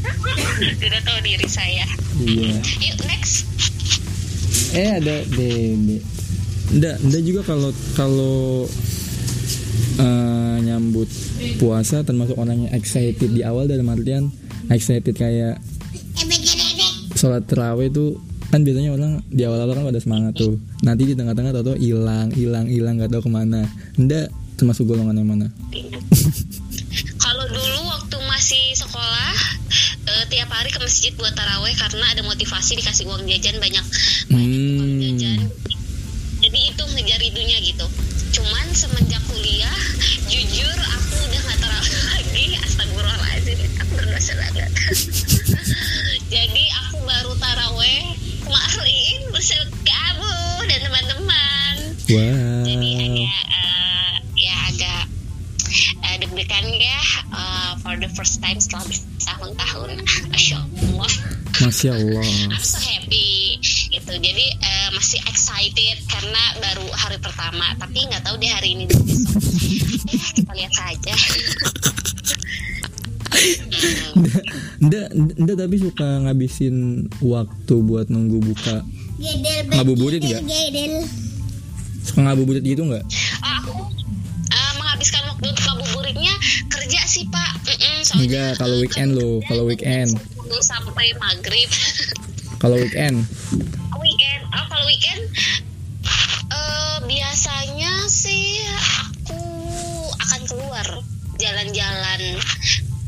[0.84, 1.84] Tidak tahu diri saya.
[2.20, 2.60] Iya.
[2.60, 3.48] Yuk next.
[4.76, 6.04] Eh, ada Dede.
[6.68, 8.68] Enggak, enggak juga kalau kalau
[9.96, 11.08] eh, nyambut
[11.56, 14.28] puasa termasuk orangnya excited di awal dalam artian
[14.68, 15.56] excited kayak
[17.16, 21.52] sholat terawih itu kan biasanya orang di awal-awal kan pada semangat tuh nanti di tengah-tengah
[21.52, 23.68] tau hilang hilang hilang nggak tahu ke mana
[24.00, 25.46] enggak termasuk golongan yang mana
[27.18, 29.32] Kalau dulu waktu masih sekolah
[30.08, 33.84] eh, tiap hari ke masjid buat taraweh karena ada motivasi dikasih uang jajan banyak
[34.32, 35.38] uang jajan.
[35.44, 37.84] hmm, Jadi itu ngejar itunya gitu.
[38.32, 39.76] Cuman semenjak kuliah,
[40.32, 42.44] jujur aku udah nggak taraweh lagi.
[42.64, 44.70] Astagfirullahaladzim, aku berdosa banget.
[46.34, 48.02] Jadi aku baru taraweh
[52.08, 52.64] wow.
[52.64, 55.02] Jadi agak eh, ya agak
[56.04, 57.00] eh, deg-degan ya
[57.32, 59.88] eh, for the first time setelah bertahun-tahun.
[60.32, 61.10] Masya Allah.
[61.58, 62.28] masya Allah.
[62.54, 63.60] I'm so happy
[63.92, 64.12] gitu.
[64.16, 67.76] Jadi eh, masih excited karena baru hari pertama.
[67.76, 68.84] Tapi nggak tahu deh hari ini
[70.08, 71.14] ya kita lihat saja.
[74.80, 78.80] Enggak enggak tapi suka ngabisin waktu buat nunggu buka.
[79.76, 80.42] Ngabuburit nggak?
[82.18, 83.06] Suka ngabuburit gitu nggak?
[83.62, 83.78] Aku
[84.50, 86.34] eh, menghabiskan waktu untuk ngabuburitnya
[86.66, 87.62] kerja sih pak.
[87.62, 90.10] Mm-mm, soalnya, Enggak, kalau eh, weekend loh, kerja kalau weekend.
[90.50, 91.70] 10 sampai maghrib.
[92.58, 93.22] Kalau weekend?
[94.02, 94.42] Weekend.
[94.50, 95.22] Oh kalau weekend
[96.50, 98.66] eh, biasanya sih
[99.06, 99.38] aku
[100.18, 100.86] akan keluar
[101.38, 102.34] jalan-jalan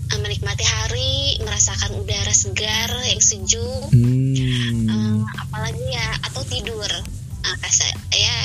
[0.07, 3.91] eh, menikmati hari merasakan udara segar yang sejuk.
[3.91, 4.87] Hmm.
[4.87, 6.91] eh, apalagi ya atau tidur.
[7.43, 7.59] Ah,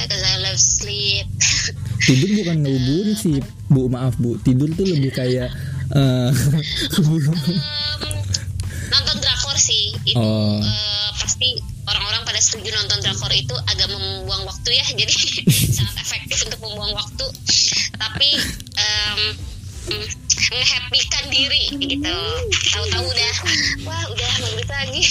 [0.05, 1.25] kasa, ya cause I love sleep.
[2.05, 3.37] Tidur bukan ngabuburit sih
[3.67, 3.89] bu.
[3.89, 4.37] Maaf bu.
[4.41, 5.49] Tidur tuh lebih kayak
[5.85, 6.33] Em,
[8.89, 9.93] nonton drakor sih.
[10.03, 10.57] Itu Oh.
[10.57, 14.85] eh, pasti orang-orang pada setuju nonton drakor itu agak membuang waktu ya.
[15.01, 15.13] Jadi
[15.69, 17.25] sangat efektif untuk membuang waktu.
[17.95, 18.29] Tapi
[19.85, 22.17] menghappykan diri gitu.
[22.73, 23.33] Tahu-tahu udah
[23.85, 25.03] wah udah maghrib lagi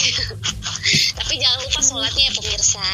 [1.74, 2.87] jangan lupa sholatnya ya pemirsa.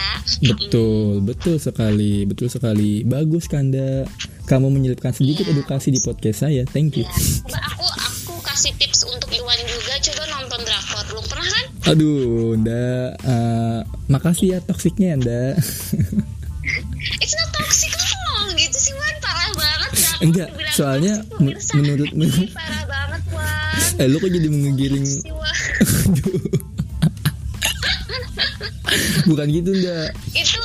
[0.42, 3.04] Betul betul sekali betul sekali.
[3.04, 4.08] Bagus kanda.
[4.42, 5.54] Kamu menyelipkan sedikit Iya.
[5.54, 6.66] edukasi di podcast saya.
[6.66, 7.04] Thank you.
[7.04, 7.12] Ya
[7.44, 9.94] coba aku aku kasih tips untuk Iwan juga.
[10.00, 11.04] Coba nonton drakor.
[11.06, 11.64] Belum pernah kan?
[11.86, 12.18] Aduh
[12.56, 12.88] nda.
[13.16, 15.42] Eh, makasih ya toksiknya nda.
[17.22, 19.14] It's not toxic loh gitu sih Wan.
[19.20, 23.98] Parah banget Drakor Enggak, soalnya toxic, menurut- Ih, parah banget Wan.
[23.98, 25.06] Eh lu kok jadi mengiring?
[25.06, 25.54] Si Wan.
[29.30, 30.60] bukan gitu ndak itu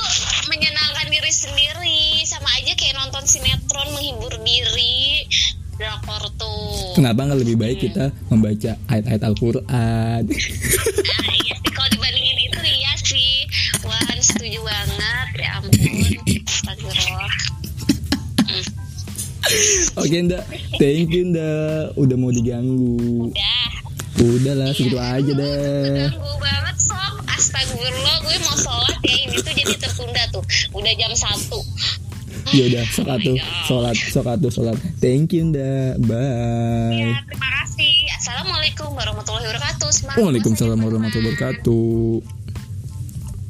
[0.50, 2.22] menyenangkan diri sendiri.
[2.26, 5.26] Sama aja kayak nonton sinetron menghibur diri.
[5.76, 6.96] Drakor tuh.
[6.96, 7.84] Kenapa nggak lebih baik hmm.
[7.90, 10.22] kita membaca ayat-ayat Al-Quran?
[10.32, 13.44] Sih kalau dibandingin itu iya sih.
[13.84, 15.28] Wah setuju banget.
[15.36, 15.76] Ya ampun.
[19.96, 21.52] Oke ndak, Nda, thank you Nda,
[21.94, 23.30] udah mau diganggu.
[23.30, 23.70] Udah.
[24.16, 25.16] Udahlah, lah, segitu iya.
[25.20, 26.08] aja deh.
[26.08, 26.32] Ganggu
[29.66, 30.44] jadi tertunda tuh.
[30.70, 31.96] Udah jam 1
[32.54, 33.96] Ya udah, sok atuh, sholat,
[34.38, 34.78] atuh, sholat.
[35.02, 36.94] Thank you ndak, bye.
[36.94, 37.94] Ya, terima kasih.
[38.22, 39.88] Assalamualaikum warahmatullahi wabarakatuh.
[39.90, 42.22] Semangat Waalaikumsalam warahmatullahi wabarakatuh.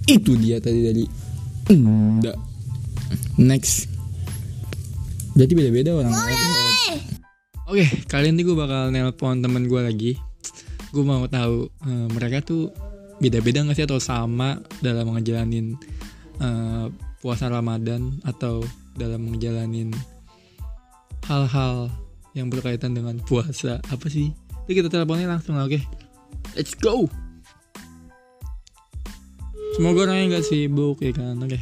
[0.09, 1.05] Itu dia tadi dari
[1.67, 2.37] Ndak.
[3.37, 3.91] Next.
[5.37, 6.15] Berarti beda-beda orang.
[7.69, 10.13] Oke, kali ini gue bakal nelpon temen gue lagi.
[10.95, 12.73] Gue mau tahu eh, mereka tuh
[13.21, 15.77] beda-beda nggak sih atau sama dalam ngejalanin
[16.41, 16.87] eh,
[17.21, 18.65] puasa Ramadan atau
[18.97, 19.93] dalam ngejalanin
[21.27, 21.91] hal-hal
[22.37, 24.33] yang berkaitan dengan puasa apa sih?
[24.67, 25.79] Jadi kita teleponnya langsung lah, oke?
[26.59, 27.07] Let's go.
[29.77, 31.61] Semoga orangnya nggak sibuk ya kan, oke?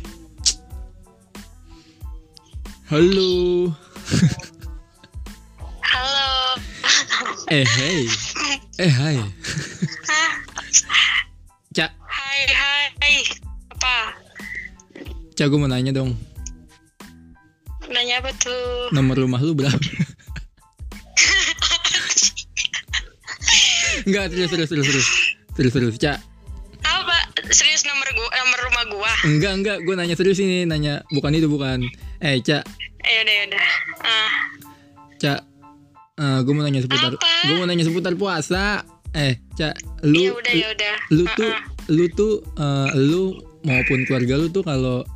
[2.87, 3.73] Halo.
[5.83, 6.31] Halo.
[7.51, 8.07] Eh hey.
[8.79, 9.19] Eh hai.
[11.75, 13.17] Cak, Hai, hai.
[13.75, 14.24] Apa?
[15.35, 16.15] Cak gue mau nanya dong.
[17.85, 18.91] Nanya apa tuh?
[18.91, 19.75] Nomor rumah lu berapa?
[24.05, 25.09] Enggak, terus terus terus terus.
[25.55, 26.19] Terus terus, Cak.
[26.83, 27.17] Apa?
[27.49, 29.13] Serius nomor gua, nomor rumah gua?
[29.25, 31.81] Enggak, enggak, gue nanya serius ini, nanya bukan itu bukan.
[32.21, 32.63] Eh, Cak,
[33.01, 33.67] Eh, udah, udah.
[34.01, 34.33] Ah,
[35.17, 35.41] Cak.
[36.15, 37.27] Eh, gue mau nanya seputar Apa?
[37.45, 38.85] gue mau nanya seputar puasa.
[39.13, 40.95] Eh, Cak, lu ya udah, ya udah.
[41.11, 41.61] lu Ah, tuh ah.
[41.89, 43.23] lu tuh eh, lu
[43.63, 45.07] maupun keluarga lu tuh kalau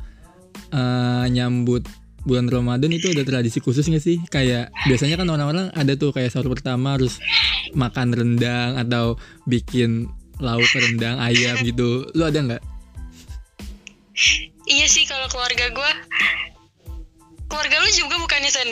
[0.73, 1.85] eh, nyambut
[2.27, 4.19] bulan Ramadan itu ada tradisi khusus gak sih?
[4.27, 7.17] Kayak biasanya kan orang-orang ada tuh kayak sahur pertama harus
[7.73, 9.15] makan rendang atau
[9.47, 12.07] bikin lauk rendang ayam gitu.
[12.15, 12.63] Lu ada nggak?
[14.69, 15.91] Iya sih kalau keluarga gua.
[17.49, 18.69] Keluarga lu juga bukannya Sen?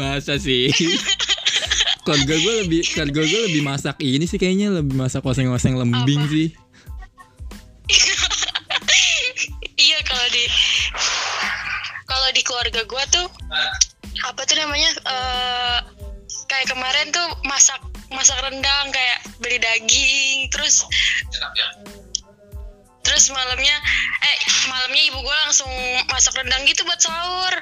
[0.00, 0.66] Masa sih?
[2.06, 6.30] keluarga gue lebih keluarga gue lebih masak ini sih kayaknya lebih masak oseng-oseng lembing Apa?
[6.30, 6.48] sih.
[12.36, 13.24] Di keluarga gua tuh
[14.28, 15.78] apa tuh namanya eh
[16.52, 17.80] kayak kemarin tuh masak
[18.12, 20.84] masak rendang kayak beli daging terus
[23.00, 23.76] terus malamnya
[24.20, 24.36] eh
[24.68, 25.72] malamnya ibu gua langsung
[26.12, 27.54] masak rendang gitu buat sahur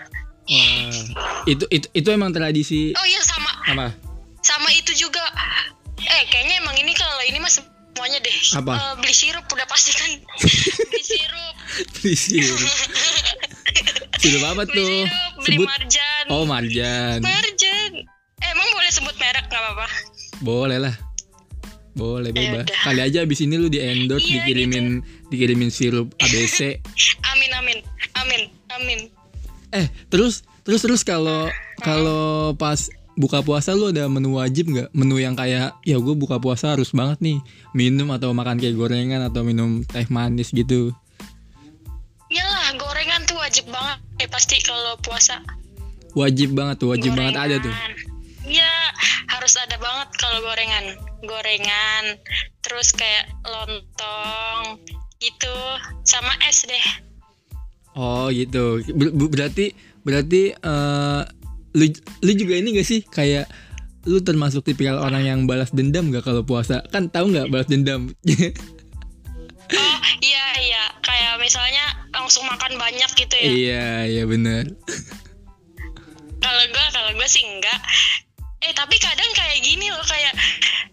[0.45, 3.87] Wah, itu itu itu emang tradisi oh iya sama apa?
[4.45, 5.23] sama itu juga
[6.05, 7.63] eh kayaknya emang ini kalau ini mas
[7.95, 8.73] semuanya deh Apa?
[8.75, 10.11] Eh, beli sirup udah pasti kan
[10.91, 11.55] beli sirup
[12.05, 12.61] Sirup.
[14.25, 15.05] Sirup apa tuh?
[15.39, 15.67] beli Sebut.
[15.69, 17.21] marjan Oh, marjan.
[17.21, 17.91] marjan
[18.35, 19.87] eh, emang boleh sebut merek nggak apa-apa
[20.41, 20.95] Boleh lah.
[21.93, 22.65] Boleh bebas.
[22.65, 22.81] udah.
[22.83, 26.81] Kali aja abis ini lu di endorse Iya, dikirimin dikirimin sirup ABC.
[27.31, 27.79] amin amin
[28.15, 29.01] amin amin
[29.71, 31.47] eh, terus terus terus kalau
[31.79, 32.79] kalau pas
[33.15, 34.89] buka puasa lu ada menu wajib nggak?
[34.91, 37.39] Menu yang kayak ya gue buka puasa harus banget nih
[37.71, 40.91] minum atau makan kayak gorengan atau minum teh manis gitu.
[42.27, 45.45] Iyalah gorengan tuh wajib banget eh pasti kalau puasa
[46.15, 47.75] Wajib banget tuh, wajib banget ada tuh.
[48.47, 48.73] Iya
[49.35, 50.85] harus ada banget kalau gorengan
[51.27, 52.05] gorengan
[52.63, 54.79] terus kayak lontong
[55.19, 55.57] gitu
[56.07, 56.87] sama es deh
[57.95, 58.83] Oh gitu.
[58.95, 59.71] Ber- ber- berarti
[60.03, 61.23] berarti eh,
[61.75, 61.87] lu
[62.23, 63.47] lu juga ini gak sih kayak
[64.05, 66.83] lu termasuk tipikal orang yang balas dendam gak kalau puasa?
[66.91, 68.11] Kan tahu nggak balas dendam?
[69.67, 74.65] oh iya iya kayak misalnya langsung makan banyak gitu ya iya iya benar.
[76.39, 77.81] kalau gue kalau gue sih enggak
[78.61, 80.33] eh tapi kadang kayak gini loh kayak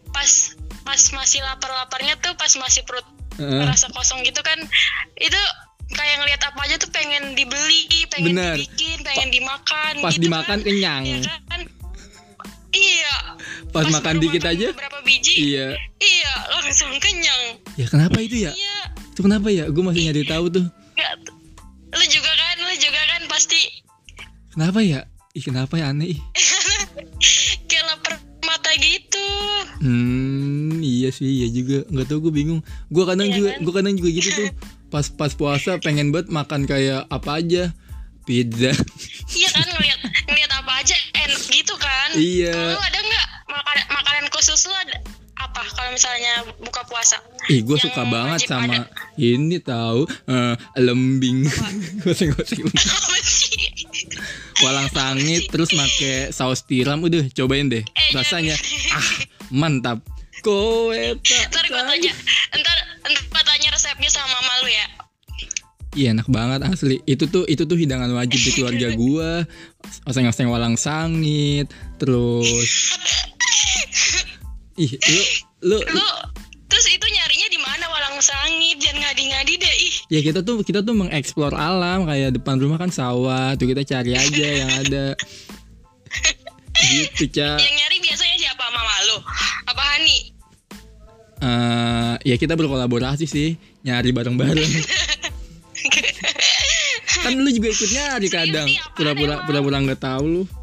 [0.10, 3.04] pas pas masih lapar-laparnya tuh pas masih perut
[3.36, 3.64] Heeh.
[3.64, 4.60] merasa kosong gitu kan
[5.16, 5.40] itu
[5.92, 8.56] kayak ngelihat apa aja tuh pengen dibeli pengen Bener.
[8.56, 10.66] dibikin pengen dimakan Pas gitu dimakan kan.
[10.66, 11.04] kenyang.
[11.04, 11.62] Iya kan
[12.72, 13.16] iya
[13.72, 14.68] Pas makan baru dikit aja.
[14.72, 15.68] beberapa biji Iya.
[16.00, 18.52] iya langsung kenyang Ya kenapa itu ya?
[18.52, 18.80] iya
[19.10, 19.68] Itu kenapa ya?
[19.68, 20.66] Gue masih nyari tahu tuh.
[20.94, 21.32] Nggak-
[21.92, 23.60] lu juga kan lu juga kan pasti
[24.50, 25.00] Kenapa ya?
[25.32, 26.16] Ih kenapa ya aneh?
[27.70, 29.24] kayak lapar mata gitu
[29.82, 31.82] Hmm, iya sih, iya juga.
[31.88, 32.62] Nggak tahu gue bingung.
[32.88, 33.60] Gue kadang Iya juga, kan?
[33.62, 34.48] gue kadang juga gitu tuh.
[34.92, 37.72] Pas pas puasa pengen banget makan kayak apa aja.
[38.22, 38.70] Pizza.
[39.32, 42.12] Iya kan ngeliat ngeliat apa aja enak gitu kan.
[42.14, 42.54] Iya.
[42.70, 45.00] Lu ada nggak makanan makanan khusus lu ada
[45.52, 47.20] apa kalau misalnya buka puasa?
[47.52, 49.20] Ih, gue suka banget sama ada.
[49.20, 51.44] ini tahu eh, lembing.
[52.08, 52.72] Goseng-goseng.
[54.64, 57.84] Walang sangit terus make saus tiram udah cobain deh.
[57.84, 58.96] Eh, Rasanya jangan.
[58.96, 59.08] ah,
[59.52, 59.98] mantap.
[60.42, 62.14] Kowe Ntar gue tanya,
[62.56, 64.86] ntar ntar gua tanya resepnya sama mama lu ya.
[65.92, 67.04] Iya enak banget asli.
[67.04, 69.44] Itu tuh itu tuh hidangan wajib di keluarga gua.
[70.08, 71.68] Oseng-oseng walang sangit,
[72.00, 72.96] terus
[74.82, 74.98] Ih,
[75.62, 76.08] lu lu Lu
[76.72, 79.96] terus itu nyarinya di mana walang sangit jangan ngadi-ngadi deh ih.
[80.08, 84.16] ya kita tuh kita tuh mengeksplor alam kayak depan rumah kan sawah, tuh kita cari
[84.16, 85.06] aja yang ada.
[86.82, 87.62] Gitu, Ca.
[87.62, 89.18] Yang nyari biasanya siapa mama lu?
[89.70, 90.18] Apa Hani?
[91.42, 93.54] Eh, ya kita berkolaborasi sih,
[93.86, 94.66] nyari bareng-bareng.
[97.22, 98.66] kan lu juga ikut nyari kadang,
[98.98, 100.44] pura-pura pura-pura nggak tahu lu.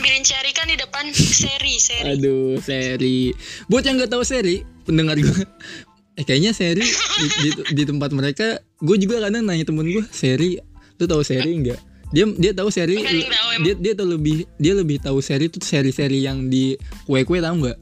[0.00, 2.16] ngambilin cherry kan di depan seri seri.
[2.16, 3.36] Aduh, seri.
[3.68, 5.28] Buat yang nggak tahu seri, pendengar gue,
[6.18, 8.46] eh kayaknya seri di, di, di tempat mereka,
[8.80, 10.56] gue juga kadang nanya temen gue, seri,
[10.96, 11.80] lu tahu seri nggak?
[12.10, 16.24] Dia dia tahu seri, tahu dia dia tahu lebih dia lebih tahu seri tuh seri-seri
[16.24, 17.78] yang di kue-kue tahu nggak?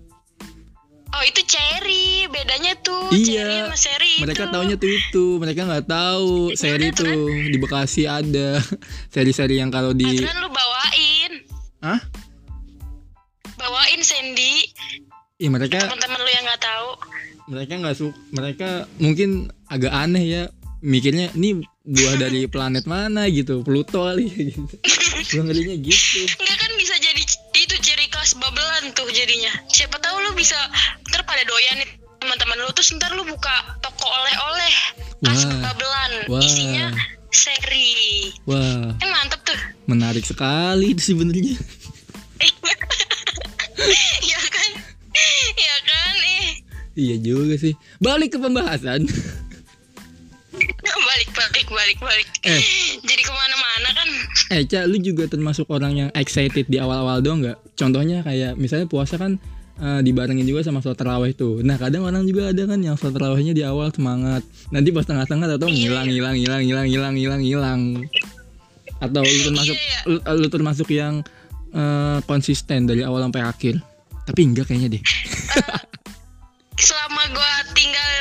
[1.08, 4.52] Oh itu cherry, bedanya tuh cherry Iya, sama seri mereka itu.
[4.52, 7.14] taunya tuh itu, mereka nggak tahu Ya seri tuh kan.
[7.16, 8.60] tuh di Bekasi ada
[9.14, 11.17] seri-seri yang kalau di, Aturan lu bawain,
[11.82, 12.00] ah,
[13.58, 14.70] bawain Sandy,
[15.38, 16.88] ya mereka teman-teman lu yang nggak tahu.
[17.48, 18.68] mereka nggak suka mereka
[19.00, 19.30] mungkin
[19.66, 20.42] agak aneh ya
[20.78, 24.62] mikirnya ini buah dari planet mana gitu Pluto kali gitu
[25.34, 27.22] gue ngerinya gitu Enggak kan bisa jadi
[27.58, 29.50] itu ciri khas babelan tuh jadinya.
[29.68, 30.54] Siapa tahu lu bisa
[31.10, 31.90] ntar pada doyan nih
[32.22, 34.74] teman-teman lu terus ntar lu buka toko oleh-oleh
[35.26, 35.58] khas Wah.
[35.68, 36.40] babelan Wah.
[36.40, 36.86] isinya
[37.30, 38.32] seri.
[38.44, 39.58] wah Kan mantep tuh.
[39.86, 41.56] menarik sekali itu sebenarnya
[44.20, 44.70] ya kan?
[45.54, 46.48] Ya kan eh
[46.94, 49.06] iya juga sih balik ke pembahasan
[50.98, 52.28] balik balik balik balik.
[52.42, 52.62] Eh.
[53.00, 54.08] Jadi ke mana-mana kan?
[54.50, 58.86] eh Ca lu juga termasuk orang yang excited di awal-awal doang nggak contohnya kayak misalnya
[58.86, 59.38] puasa kan
[59.78, 61.62] eh, dibarengin juga sama sholat tarawih tuh.
[61.62, 64.42] Nah kadang orang juga ada kan yang sholat tarawihnya di awal semangat.
[64.74, 67.80] Nanti pas tengah-tengah atau Iya, ngilang ngilang ngilang ngilang ngilang ngilang ngilang.
[68.98, 71.22] Atau lu termasuk Iya, lu, lu termasuk yang
[71.72, 73.74] eh, konsisten dari awal sampai akhir.
[74.28, 75.02] Tapi enggak kayaknya deh.
[76.78, 78.12] Selama gua tinggal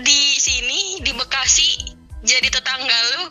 [0.00, 3.22] di sini di Bekasi jadi tetangga lu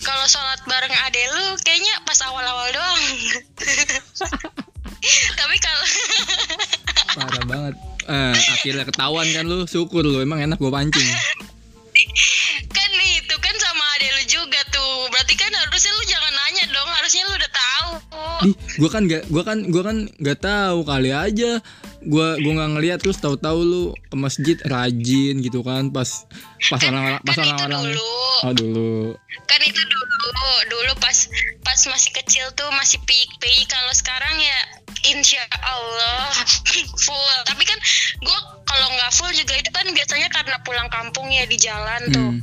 [0.00, 3.02] kalau sholat bareng ade lu kayaknya pas awal-awal doang.
[5.38, 5.84] Tapi kalau
[7.16, 7.74] parah banget.
[8.06, 9.64] Eh, akhirnya ketahuan kan lu?
[9.64, 11.08] Syukur lu emang enak gua pancing.
[12.70, 15.08] Kan itu kan sama ade lu juga tuh.
[15.08, 17.90] Berarti kan harusnya lu jangan nanya dong harusnya lu udah tahu.
[18.52, 21.64] Ih, gua kan gak, gua kan, gua kan nggak tahu kali aja.
[22.06, 26.28] Gua, gua nggak ngeliat terus tahu-tahu lu ke masjid rajin gitu kan, pas,
[26.70, 27.82] pas orang, pas kan itu orang-orang.
[27.90, 28.12] dulu.
[28.44, 28.94] Oh dulu.
[29.48, 30.06] kan itu dulu
[30.68, 31.18] dulu pas
[31.64, 34.60] pas masih kecil tuh masih pik pi kalau sekarang ya
[35.06, 36.32] insya Allah
[37.04, 37.78] full tapi kan
[38.18, 42.30] gue kalau nggak full juga itu kan biasanya karena pulang kampung ya di jalan tuh
[42.32, 42.40] Hmm.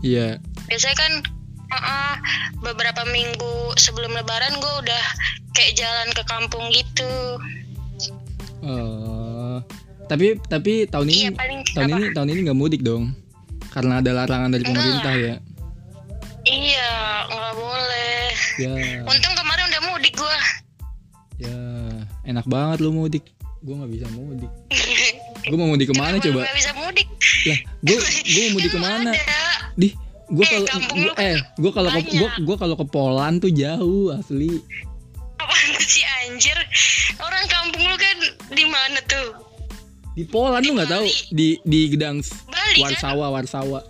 [0.00, 0.42] Iya.
[0.66, 1.12] biasanya kan
[1.70, 2.14] uh-uh,
[2.60, 5.04] beberapa minggu sebelum lebaran gue udah
[5.52, 7.12] kayak jalan ke kampung gitu
[8.60, 9.56] Eh,
[10.06, 11.96] tapi tapi tahun ini iya paling tahun apa?
[11.96, 13.10] ini tahun ini nggak mudik dong,
[13.68, 14.78] karena ada larangan dari Enggak.
[14.78, 15.34] pemerintah ya.
[16.44, 16.92] iya
[17.26, 18.70] nggak boleh Ya,
[19.02, 20.36] untung kemarin udah mudik gue
[22.22, 23.24] enak banget lu mudik.
[23.60, 24.52] Gua nggak bisa mudik.
[25.42, 26.40] Gua mau mudik ke mana Kenapa coba?
[26.42, 27.08] nggak bisa mudik
[27.42, 29.10] Lah, gua gua mau mudik ke mana?
[29.74, 29.88] Di
[30.28, 32.12] gua Eh, kalau kan eh gua kalau ke banyak.
[32.14, 34.50] gua, gua kalau ke Polan tuh jauh asli.
[35.36, 36.54] Apaan sih anjir?
[37.18, 38.16] Orang kampung lu kan
[38.48, 39.28] di mana tuh?
[40.12, 42.82] Di Polan lu nggak tahu di di Gedang Bali kan?
[42.88, 43.80] Warsawa Warsawa.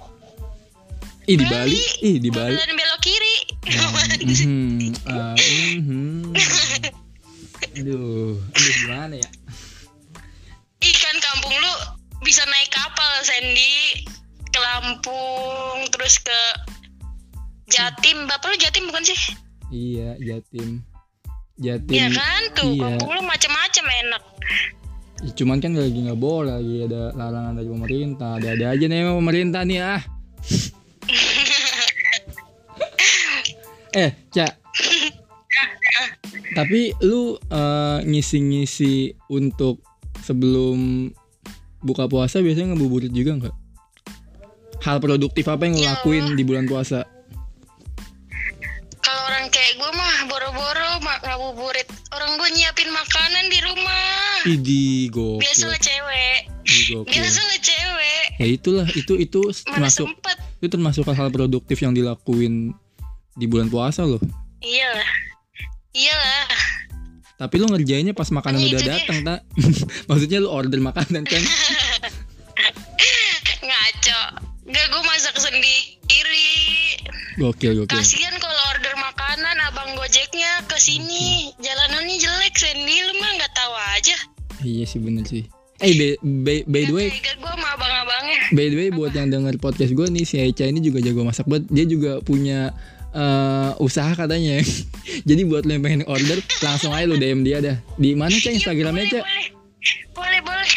[1.22, 2.56] Ih di Bali, ih di Bali.
[2.56, 3.36] Dan belok kiri.
[3.62, 5.38] Mhm, ah,
[5.78, 6.34] mhm.
[7.72, 9.30] Aduh, aduh gimana ya?
[10.84, 11.72] Ikan kampung lu
[12.20, 14.04] bisa naik kapal Sandy
[14.52, 16.40] ke Lampung terus ke
[17.72, 18.28] Jatim.
[18.28, 19.16] Bapak lu Jatim bukan sih?
[19.72, 20.84] Iya, Jatim.
[21.56, 21.92] Jatim.
[21.96, 22.92] Iya kan tuh iya.
[22.92, 24.22] kampung lu macam-macam enak.
[25.24, 28.36] Ya, Cuman kan lagi nggak boleh lagi ada larangan dari pemerintah.
[28.36, 30.00] Ada-ada aja nih emang pemerintah nih ah.
[34.04, 34.61] eh, Cak.
[36.52, 38.94] Tapi lu eh, ngisi-ngisi
[39.28, 39.80] untuk
[40.20, 41.08] sebelum
[41.80, 43.56] buka puasa biasanya ngebuburit juga nggak?
[44.82, 45.94] Hal produktif apa yang lu Ya.
[45.96, 47.06] lakuin di bulan puasa?
[48.98, 51.88] Kalau orang kayak gue mah boro-boro mak ngabuburit.
[52.12, 54.42] Orang gue nyiapin makanan di rumah.
[54.44, 55.42] Idi gokil.
[55.42, 56.38] Biasalah cewek.
[56.62, 57.12] Idi gokil.
[57.14, 58.24] Biasalah cewek.
[58.38, 60.36] Ya itulah, itu itu Mana termasuk sempet.
[60.58, 62.74] itu termasuk hal produktif yang dilakuin
[63.32, 64.22] di bulan puasa loh.
[64.60, 65.10] Iyalah.
[65.92, 66.44] Iyalah.
[67.36, 69.40] Tapi lu ngerjainnya pas makanan Iya, udah datang, tak?
[70.08, 71.42] Maksudnya lu order makanan kan?
[73.62, 74.20] Ngaco.
[74.70, 76.50] Gak gue masak sendiri.
[77.36, 77.98] Gokil, gokil.
[77.98, 83.74] Kasihan kalau order makanan abang gojeknya ke sini jalanannya jelek Sandy lu mah nggak tahu
[83.96, 84.16] aja.
[84.62, 85.44] Iya sih bener sih.
[85.82, 88.38] Eh, by, by, by the way, Gak gue sama abang-abangnya.
[88.54, 91.50] by the way buat yang denger podcast gue nih si Aicha ini juga jago masak
[91.50, 91.66] banget.
[91.74, 92.70] Dia juga punya
[93.12, 94.58] eh, usaha katanya.
[95.28, 97.76] Jadi buat lo yang pengen order langsung aja lo DM dia dah.
[97.94, 99.20] Di mana Ca Instagramnya Iya, Ca?
[99.20, 99.46] boleh,
[100.12, 100.70] boleh, boleh.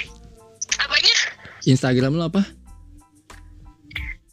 [0.78, 1.16] Apanya?
[1.64, 2.42] Instagram lo apa?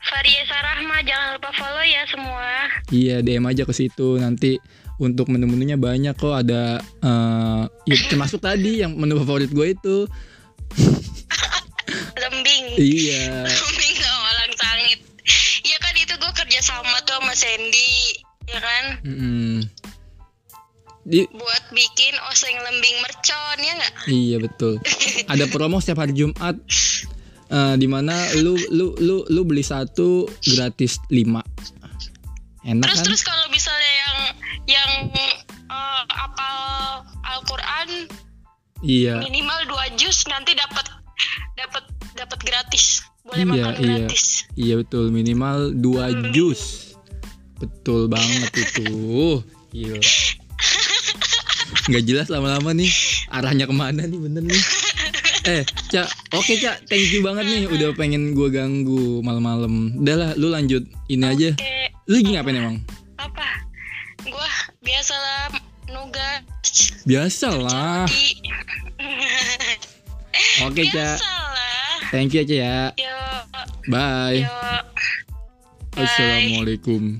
[0.03, 2.49] Fariesa Rahma, jangan lupa follow ya semua.
[2.91, 4.59] Iya DM aja ke situ nanti
[5.01, 9.97] untuk menu-menunya banyak kok ada eh ya, termasuk tadi yang menu favorit gue itu
[12.13, 12.65] Lembing.
[12.77, 13.82] iya Lembing
[17.33, 18.21] sama Sandy.
[18.45, 18.85] Ya kan?
[19.09, 19.65] Mm-mm.
[21.03, 23.95] di Buat bikin oseng lembing mercon ya nggak?
[24.07, 24.79] iya betul
[25.27, 26.55] ada promo setiap hari Jumat
[27.49, 31.43] eh di mana lu lu lu lu beli satu gratis lima
[32.63, 34.17] enak Terus kan terus kalau misalnya yang
[34.71, 34.91] yang
[35.67, 36.57] eh, apal
[37.25, 38.07] Al-Qur'an
[38.79, 40.87] iya minimal dua jus nanti dapat
[41.59, 41.83] dapat
[42.15, 43.03] dapat gratis.
[43.23, 43.87] Boleh Iya, makan iya.
[44.07, 44.25] gratis.
[44.55, 46.92] iya betul minimal dua jus
[47.63, 49.39] betul banget itu.
[49.71, 50.03] Iya
[51.89, 52.91] nggak jelas lama-lama nih.
[53.33, 54.63] Arahnya ke mana nih bener nih?
[55.43, 56.07] Eh cak
[56.37, 56.87] oke cak.
[56.87, 57.67] Thank you banget nih.
[57.67, 59.99] Udah pengen gue ganggu malam-malam.
[59.99, 60.87] Udah lah lu lanjut.
[61.11, 61.51] Ini aja.
[62.07, 62.77] Lu lagi ngapain emang?
[63.19, 63.47] Apa?
[64.27, 64.51] Gua
[64.83, 65.51] biasalah
[65.91, 66.43] nugas.
[67.03, 68.07] biasalah
[70.67, 71.19] oke cak.
[72.15, 73.17] Thank you aja ya Yo,
[73.89, 74.45] bye.
[74.45, 74.53] Yo.
[75.97, 76.05] Bye.
[76.07, 77.19] assalamualaikum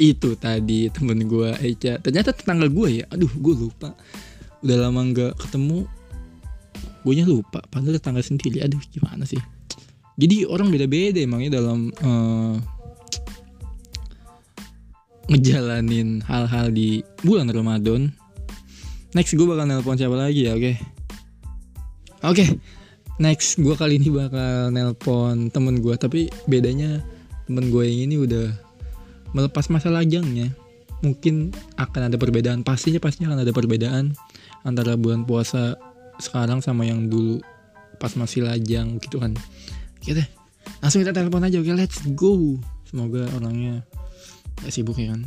[0.00, 2.00] itu tadi temen gue Eca.
[2.00, 3.04] Ternyata tetangga gue ya?
[3.12, 3.92] Aduh gue lupa.
[4.64, 5.84] Udah lama nggak ketemu.
[7.04, 8.64] Gue lupa padahal tetangga sendiri.
[8.64, 9.38] Aduh gimana sih?
[10.16, 12.56] Jadi orang beda-beda emangnya dalam eh,
[15.28, 18.08] ngejalanin hal-hal di bulan Ramadan.
[19.12, 20.56] Next gue bakal nelpon siapa lagi ya?
[20.56, 20.80] Oke.
[22.24, 22.44] Oke.
[23.20, 27.04] Next gue kali ini bakal nelpon temen gue tapi bedanya
[27.50, 28.46] temen gue yang ini udah
[29.34, 30.54] melepas masa lajangnya
[31.02, 34.14] mungkin akan ada perbedaan pastinya pastinya akan ada perbedaan
[34.62, 35.74] antara bulan puasa
[36.22, 37.42] sekarang sama yang dulu
[37.98, 39.34] pas masih lajang gitu kan.
[39.98, 40.28] Oke deh
[40.78, 42.54] langsung kita telepon aja oke let's go.
[42.86, 43.82] Semoga orangnya
[44.62, 45.26] gak sibuk ya kan.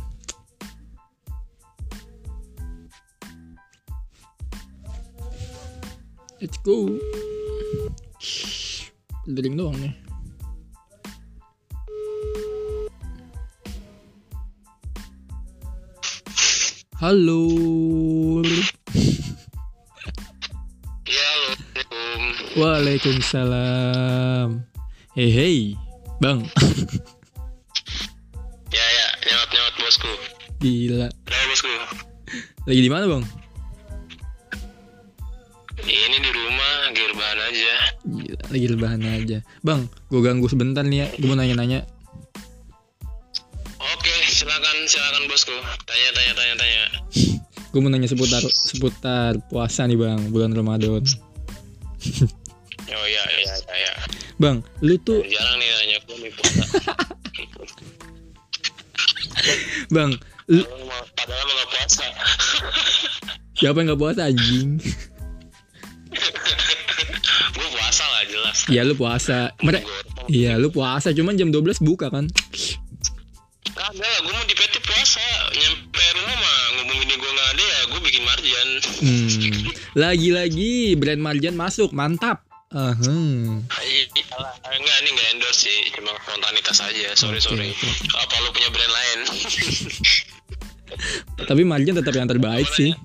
[6.40, 6.88] Let's go.
[9.28, 10.03] Dering doang nih
[17.04, 17.52] Halo.
[21.04, 22.20] Ya, Assalamualaikum.
[22.56, 24.64] Waalaikumsalam.
[25.12, 25.58] Hey hey,
[26.24, 26.48] Bang.
[28.72, 30.14] Ya, ya, nyawat-nyawat bosku.
[30.64, 31.12] Gila.
[31.12, 31.76] Udah bosku.
[32.72, 33.28] Lagi di mana, Bang?
[35.84, 37.74] Ini di rumah, lagi rebahan aja.
[38.08, 39.38] Gila, lagi rebahan aja.
[39.60, 41.08] Bang, gue ganggu sebentar nih ya.
[41.20, 41.84] Gue mau nanya-nanya.
[44.34, 45.54] Silakan, silakan bosku.
[45.86, 46.84] Tanya, tanya, tanya, tanya.
[47.72, 51.02] Gue mau nanya seputar seputar puasa nih, Bang, bulan Ramadan.
[52.86, 53.94] Oh iya, iya, iya, iya.
[54.36, 56.64] Bang, lu tuh, Jarang nih nanya gue nih puasa.
[59.90, 60.12] Bang,
[60.52, 62.06] lu mau- Padahal lu gak puasa.
[63.56, 64.78] siapa yang gak puasa anjing?
[67.50, 68.58] gue puasa lah jelas.
[68.68, 69.38] Iya, lu puasa.
[69.58, 69.88] Mereka
[70.26, 72.30] Iya, lu puasa, cuman jam 12 buka kan?
[79.04, 79.68] Hmm.
[80.00, 82.48] Lagi-lagi brand Marjan masuk, mantap.
[82.74, 83.62] Aheng.
[83.70, 87.14] Iya lah, enggak ini enggak endorse sih, cuma spontanitas aja.
[87.14, 87.70] Sorry Oke, sorry.
[87.70, 87.90] oke.
[88.18, 89.20] Apa lu punya brand lain?
[91.50, 92.96] Tapi Marjan tetap yang terbaik sih.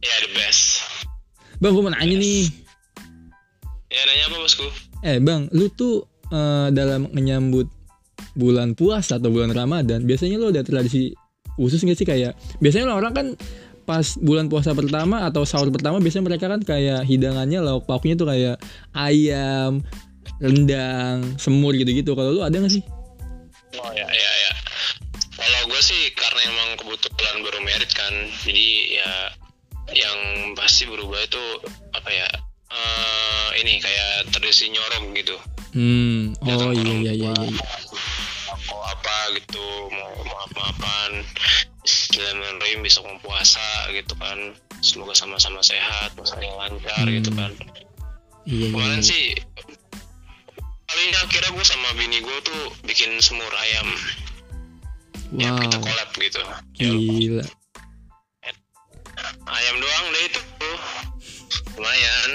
[0.00, 0.86] ya the best.
[1.60, 2.48] Bang, gue mau nanya nih.
[3.92, 4.66] Ya nanya apa bosku?
[5.04, 7.68] Eh, Bang, lu tuh eh, dalam menyambut
[8.32, 11.12] bulan puasa atau bulan Ramadan, biasanya lu ada tradisi
[11.56, 13.26] khusus nggak sih kayak biasanya orang kan
[13.86, 18.26] pas bulan puasa pertama atau sahur pertama biasanya mereka kan kayak hidangannya lauk pauknya tuh
[18.26, 18.58] kayak
[18.92, 19.86] ayam,
[20.42, 22.12] rendang, semur gitu-gitu.
[22.18, 22.84] Kalau lu ada nggak sih?
[23.78, 24.52] Oh ya ya ya.
[25.36, 28.12] Kalau gue sih karena emang kebetulan baru merit kan,
[28.42, 28.68] jadi
[28.98, 29.12] ya
[29.94, 30.18] yang
[30.58, 31.44] pasti berubah itu
[31.94, 32.28] apa ya?
[32.66, 35.36] eh ini kayak tradisi nyorong gitu.
[35.76, 36.34] Hmm.
[36.42, 37.32] Oh Datang iya iya iya.
[37.32, 37.64] tua, iya.
[38.66, 41.12] Mau apa gitu, mau maaf maafan.
[41.86, 43.62] Bismillahirrahmanirrahim bisa mau puasa
[43.94, 44.58] gitu kan.
[44.82, 47.14] Semoga sama-sama sehat puasanya lancar Hmm.
[47.14, 47.54] gitu kan.
[48.42, 49.06] Iya iya, kemarin iya.
[49.06, 49.24] sih
[50.86, 53.88] kalinya akhirnya gue sama bini gue tuh bikin semur ayam.
[55.34, 55.62] Ya wow.
[55.62, 56.42] kita collab gitu.
[56.78, 57.46] Ya, gila
[59.46, 60.42] ayam doang deh itu.
[61.78, 62.30] Lumayan.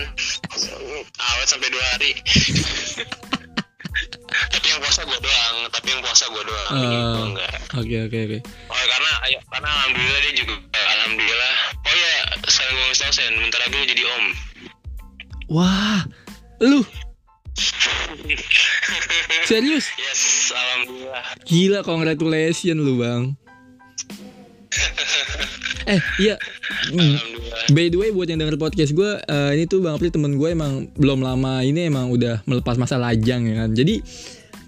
[1.19, 2.11] Awet sampai dua hari
[4.71, 8.37] yang puasa gue doang tapi yang puasa gue doang gua enggak oke oke oke
[8.71, 11.55] Oh karena ayo karena alhamdulillah dia juga alhamdulillah.
[11.81, 12.13] Oh ya,
[12.47, 14.25] saya gue ngasih tau Sen, bentar lagi lu jadi om.
[15.47, 16.01] wah
[16.59, 16.81] lu
[19.43, 21.23] serius yes, alhamdulillah.
[21.43, 23.23] gila congratulations lu bang
[25.83, 26.35] eh iya.
[27.73, 30.47] By the way buat yang denger podcast gue eh, Ini tuh Bang Apri temen gue
[30.47, 33.99] emang Belum lama ini emang udah melepas masa lajang ya kan Jadi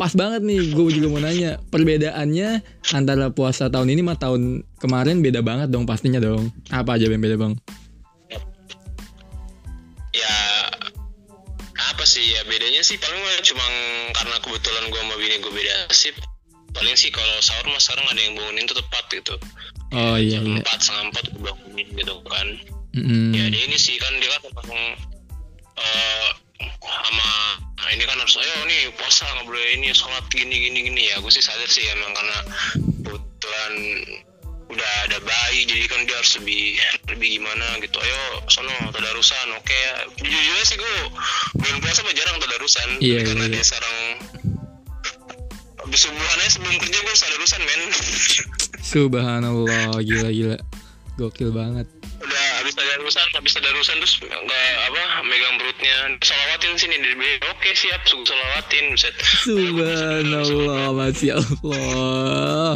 [0.04, 1.64] pas banget nih Gue juga mau nanya.
[1.72, 2.60] Perbedaannya
[2.92, 6.52] antara puasa tahun ini sama tahun kemarin Beda banget dong pastinya dong.
[6.76, 7.56] Apa aja yang beda bang?
[10.12, 10.36] Ya
[11.96, 12.36] apa sih?
[12.36, 13.64] Ya bedanya sih paling cuma
[14.12, 16.12] karena kebetulan gue sama bini gue beda sih
[16.76, 19.36] paling sih kalau sahur mas sekarang ada yang bangunin tuh tepat gitu.
[19.96, 20.60] Oh iya jam iya.
[20.60, 22.48] empat setengah empat udah bangunin gitu kan.
[22.94, 23.34] Mm-mm.
[23.34, 24.84] ya dia ini sih kan dia kan emang
[25.82, 26.30] eh
[26.82, 27.32] sama
[27.84, 31.02] nah ini kan harus ayo nih puasa nggak boleh ini sholat gini gini gini.
[31.12, 32.38] Ya gue sih sadar sih emang karena
[33.04, 33.74] kebetulan
[34.72, 36.80] udah ada bayi jadi kan dia harus lebih
[37.12, 38.00] lebih gimana gitu.
[38.00, 39.94] Ayo sono tadarusan oke ya.
[40.16, 40.96] Jujur sih gue
[41.60, 42.90] bulan puasa mah jarang tadarusan.
[43.04, 43.54] Iya, karena iya.
[43.60, 43.98] dia sekarang
[45.84, 47.82] habis subuhan aja sebelum kerja gue tadarusan men.
[48.84, 50.58] Subhanallah Gila gila
[51.14, 51.86] Gokil banget.
[52.18, 56.18] Udah habis tadarusan habis tadarusan terus nggak apa megang perutnya.
[56.26, 57.14] Solawatin sini di
[57.46, 58.02] oke siap.
[58.10, 59.14] Suruh solawatin set.
[59.46, 62.74] Subhanallah Masya Allah.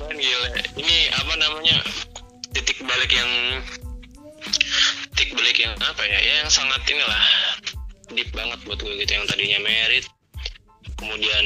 [0.00, 0.50] Kan gila.
[0.74, 1.76] Ini apa namanya
[2.50, 3.30] titik balik yang
[5.14, 6.18] titik balik yang apa ya?
[6.18, 7.22] Ya yang sangat inilah
[8.10, 10.10] deep banget buat gue gitu yang tadinya merit
[11.00, 11.44] kemudian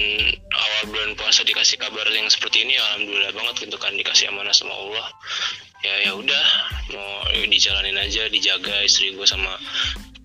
[0.51, 4.75] awal bulan puasa dikasih kabar yang seperti ini alhamdulillah banget gitu kan dikasih amanah sama
[4.75, 5.07] Allah.
[5.81, 6.45] Ya ya udah
[6.91, 7.09] mau
[7.45, 9.55] dijalanin aja dijaga istri gue sama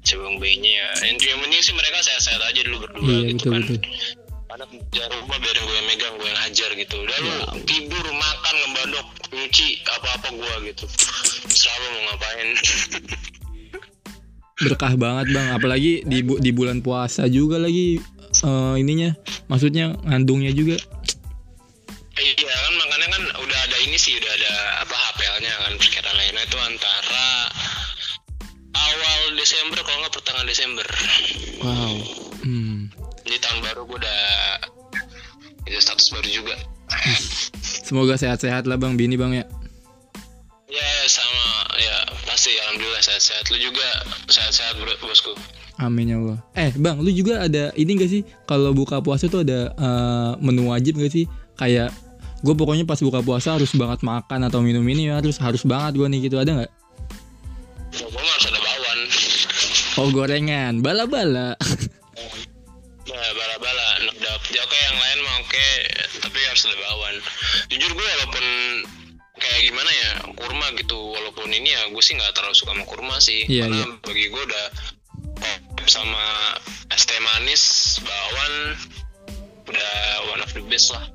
[0.01, 0.87] cewek bayinya ya.
[1.13, 3.61] Yang penting sih mereka sehat-sehat aja dulu berdua Iya gitu betul kan.
[3.61, 3.81] betul.
[4.49, 6.95] Anak kerja rumah biarin gue yang megang gue yang hajar gitu.
[6.97, 7.39] Udah lu Ya.
[7.69, 10.85] tidur makan ngebandok nyuci apa-apa gue gitu.
[11.47, 12.49] Selalu mau ngapain.
[14.59, 15.47] Berkah banget bang.
[15.53, 17.95] Apalagi di bu- di bulan puasa juga lagi
[18.45, 19.11] eh, ininya
[19.47, 20.77] maksudnya ngandungnya juga.
[22.19, 26.43] Iya kan makanya kan udah ada ini sih udah ada apa HPL-nya kan perkiraan lainnya
[26.43, 27.27] itu antara
[28.75, 30.87] awal Desember kalau nggak pertengahan Desember.
[31.63, 32.89] Wow hmm.
[33.27, 34.21] di tahun baru gue udah
[35.69, 36.55] itu status baru juga.
[37.61, 38.97] Semoga sehat-sehat lah bang.
[38.97, 39.45] Bini bang ya.
[40.69, 41.69] Ya sama.
[41.77, 43.53] Ya pasti alhamdulillah sehat-sehat.
[43.53, 43.87] Lu juga
[44.29, 45.37] sehat-sehat bro bosku
[45.79, 46.39] amin ya Allah.
[46.53, 48.21] Eh bang lu juga ada ini gak sih?
[48.45, 51.25] Kalau buka puasa tuh ada eh, menu wajib gak sih?
[51.55, 51.95] Kayak
[52.39, 55.99] gue pokoknya pas buka puasa harus banget makan atau minum ini ya harus harus banget
[55.99, 56.71] gue nih gitu ada nggak?
[57.89, 58.59] Ya, gue harus ada
[59.99, 60.79] oh gorengan.
[60.79, 61.59] Bala-bala.
[63.09, 64.43] Nah, bala-bala, doubt.
[64.55, 65.69] Ya oke yang lain mah oke,
[66.23, 67.17] tapi harus ada bawang.
[67.67, 68.45] Jujur gue walaupun
[69.39, 73.15] kayak gimana ya kurma gitu, walaupun ini ya gue sih nggak terlalu suka sama kurma
[73.19, 73.87] sih, Iya, karena iya.
[74.03, 74.65] bagi gue udah
[75.87, 76.57] sama
[76.91, 77.63] es teh manis,
[78.03, 78.55] bawang,
[79.69, 79.91] udah
[80.33, 81.05] one of the best lah.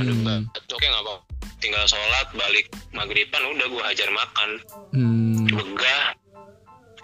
[0.00, 0.48] Aduh, Hmm.
[0.48, 1.14] oke nggak apa,
[1.60, 4.50] tinggal sholat, balik maghriban, udah gue hajar makan,
[4.96, 5.52] hmm.
[5.52, 6.04] begah,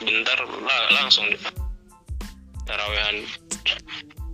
[0.01, 1.29] bentar lah, langsung.
[2.65, 3.25] Tarawehan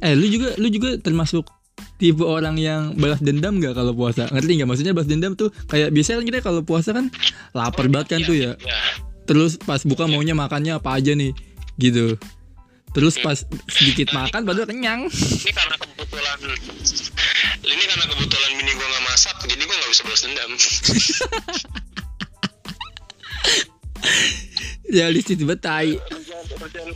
[0.04, 1.48] eh lu juga lu juga termasuk
[1.96, 4.28] tipe orang yang balas dendam gak kalau puasa?
[4.28, 4.68] Ngerti nggak?
[4.68, 7.08] Maksudnya balas dendam tuh kayak biasanya kan kita kalau puasa kan
[7.56, 8.52] lapar banget kan tuh ya.
[8.60, 8.78] ya
[9.24, 11.32] terus pas buka maunya makannya apa aja nih
[11.80, 12.20] gitu
[12.94, 15.10] terus pas sedikit makan baru kenyang.
[15.10, 16.38] ini karena kebetulan
[17.66, 20.54] ini karena kebetulan bini gue nggak masak jadi gue nggak bisa balas dendam
[24.94, 25.90] banget tai
[26.54, 26.90] kerjaan,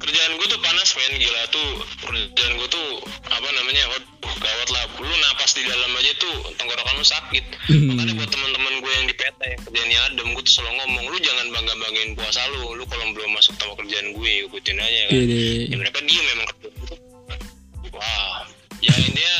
[0.00, 1.12] kerjaan gue tuh panas men.
[1.20, 1.68] Gila tuh
[2.06, 2.88] kerjaan gue tuh
[3.28, 4.84] apa namanya waduh gawat lah.
[4.98, 7.44] Lu napas di dalam aja tuh tenggorokan lu sakit.
[7.68, 7.94] Hmm.
[7.94, 11.18] makanya buat teman-teman gue yang di PT yang kerjaannya adem gue tuh selalu ngomong lu
[11.20, 12.62] jangan bangga banggain puasa lu.
[12.78, 15.12] Lu kalau belum masuk sama kerjaan gue ikutin aja kan.
[15.12, 15.30] Iya ya
[15.70, 15.78] deh.
[15.78, 16.48] mereka diem memang
[17.92, 18.36] wah
[18.80, 19.38] ya intinya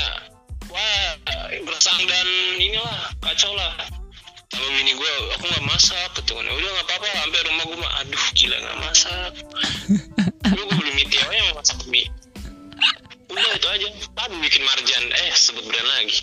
[0.68, 1.10] wah
[1.64, 2.28] bersang dan
[2.60, 4.01] inilah kacau lah
[4.52, 7.92] sama bini gue aku nggak masak gitu kan udah nggak apa-apa sampai rumah gue mah.
[8.04, 9.32] Aduh gila nggak masak.
[10.56, 12.08] Lu gue beli mie tiaw yang masak mie.
[13.32, 13.88] Udah itu aja.
[14.12, 15.04] Tadi bikin marjan.
[15.08, 16.20] Eh sebut brand lagi.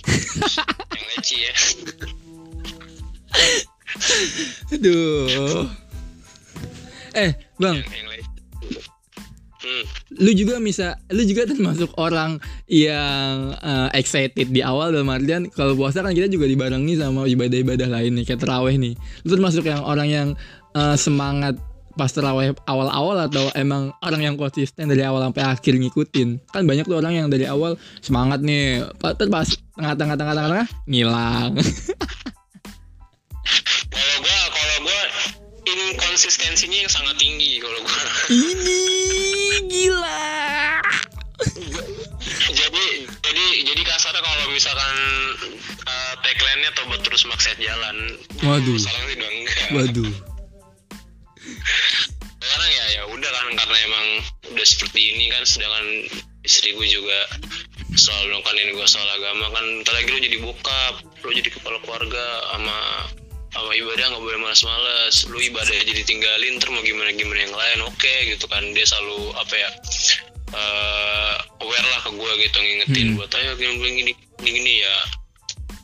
[0.93, 1.53] Yang leci ya.
[4.77, 5.65] Aduh.
[7.17, 8.05] Eh, Bang, yang
[9.64, 9.84] hmm.
[10.20, 15.76] lu juga bisa lu juga termasuk orang yang eh, excited di awal dalam artian kalau
[15.76, 18.93] puasa kan kita juga dibarengi sama ibadah-ibadah lain nih kayak terawih nih.
[19.24, 20.28] Lu termasuk yang orang yang
[20.76, 21.60] eh, semangat
[21.99, 26.39] pas terawih awal-awal atau emang orang yang konsisten dari awal sampai akhir ngikutin?
[26.47, 31.60] Kan banyak tuh orang yang dari awal semangat nih pas pas tengah-tengah tengah-tengah ngilang.
[33.89, 35.01] Kalau gua kalau gua
[35.70, 38.03] inkonsistensinya yang sangat tinggi kalau gua.
[38.32, 38.82] Ini
[39.70, 40.26] gila.
[42.51, 42.86] Jadi
[43.24, 44.95] jadi jadi kasarnya kalau misalkan
[45.88, 47.97] uh, tagline-nya tobat terus maksud jalan.
[48.43, 48.76] Waduh.
[48.80, 50.11] salah sih enggak waduh.
[52.39, 54.05] Sekarang ya ya udah kan karena emang
[54.51, 55.88] udah seperti ini kan sedangkan
[56.43, 57.20] istri gue juga
[57.95, 59.65] selalu nongkanin gue soal agama kan.
[59.86, 62.78] Ntar lagi lu jadi bokap lu jadi kepala keluarga sama
[63.49, 65.25] sama ibadah nggak boleh malas-malas.
[65.25, 68.61] Lu ibadah jadi tinggalin ntar mau gimana gimana yang lain oke gitu kan.
[68.73, 69.69] Dia selalu apa ya
[70.49, 73.17] eh aware lah ke gue gitu ngingetin Hmm.
[73.21, 74.95] buat ayo gini gini gini, gini, gini ya.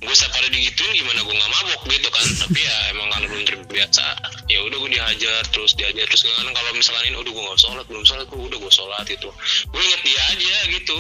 [0.01, 2.26] Gue setiap kali digituin gimana gue nggak mabok gitu kan.
[2.45, 4.05] Tapi ya emang karena belum terbiasa
[4.45, 7.86] ya udah gue dihajar terus dihajar terus kan kalau misalkan ini udah gue nggak sholat
[7.89, 9.30] belum sholat gue udah gue sholat gitu.
[9.70, 10.97] Gue inget dia aja gitu.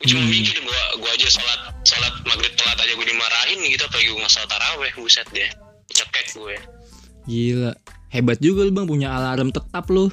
[0.00, 0.30] Gue cuma Hmm.
[0.30, 3.82] mikir gue gue aja sholat sholat maghrib telat aja gue dimarahin gitu.
[3.86, 5.50] Apalagi gue nggak sholat taraweh buset deh
[6.10, 6.56] cekek gue
[7.30, 7.72] gila.
[8.10, 8.90] Hebat juga lu bang.
[8.90, 10.10] Punya alarm tetap lu.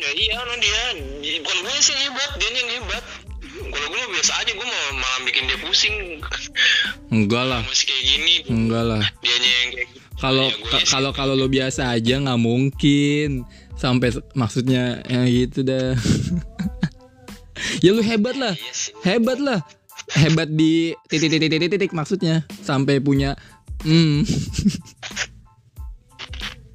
[0.00, 0.84] Ya iya no dia.
[1.44, 3.04] Bukan gue sih hebat dia yang hebat
[3.54, 5.94] kalau gue biasa aja gue mau malah bikin dia pusing.
[7.12, 7.60] Enggak lah.
[7.62, 8.34] Masih kayak gini.
[8.50, 9.02] Enggak lah.
[9.22, 10.02] Dianya yang kayak gitu.
[10.14, 13.44] Kalau Ya, kalau kalau lo biasa aja nggak mungkin.
[13.76, 15.94] Sampai maksudnya ya gitu dah.
[17.80, 18.52] Ya lu hebat lah.
[18.56, 18.72] Iya
[19.06, 19.62] hebat lah.
[20.12, 22.42] Hebat di titik titik titik titik maksudnya.
[22.60, 23.38] Sampai punya
[23.84, 24.20] hmm.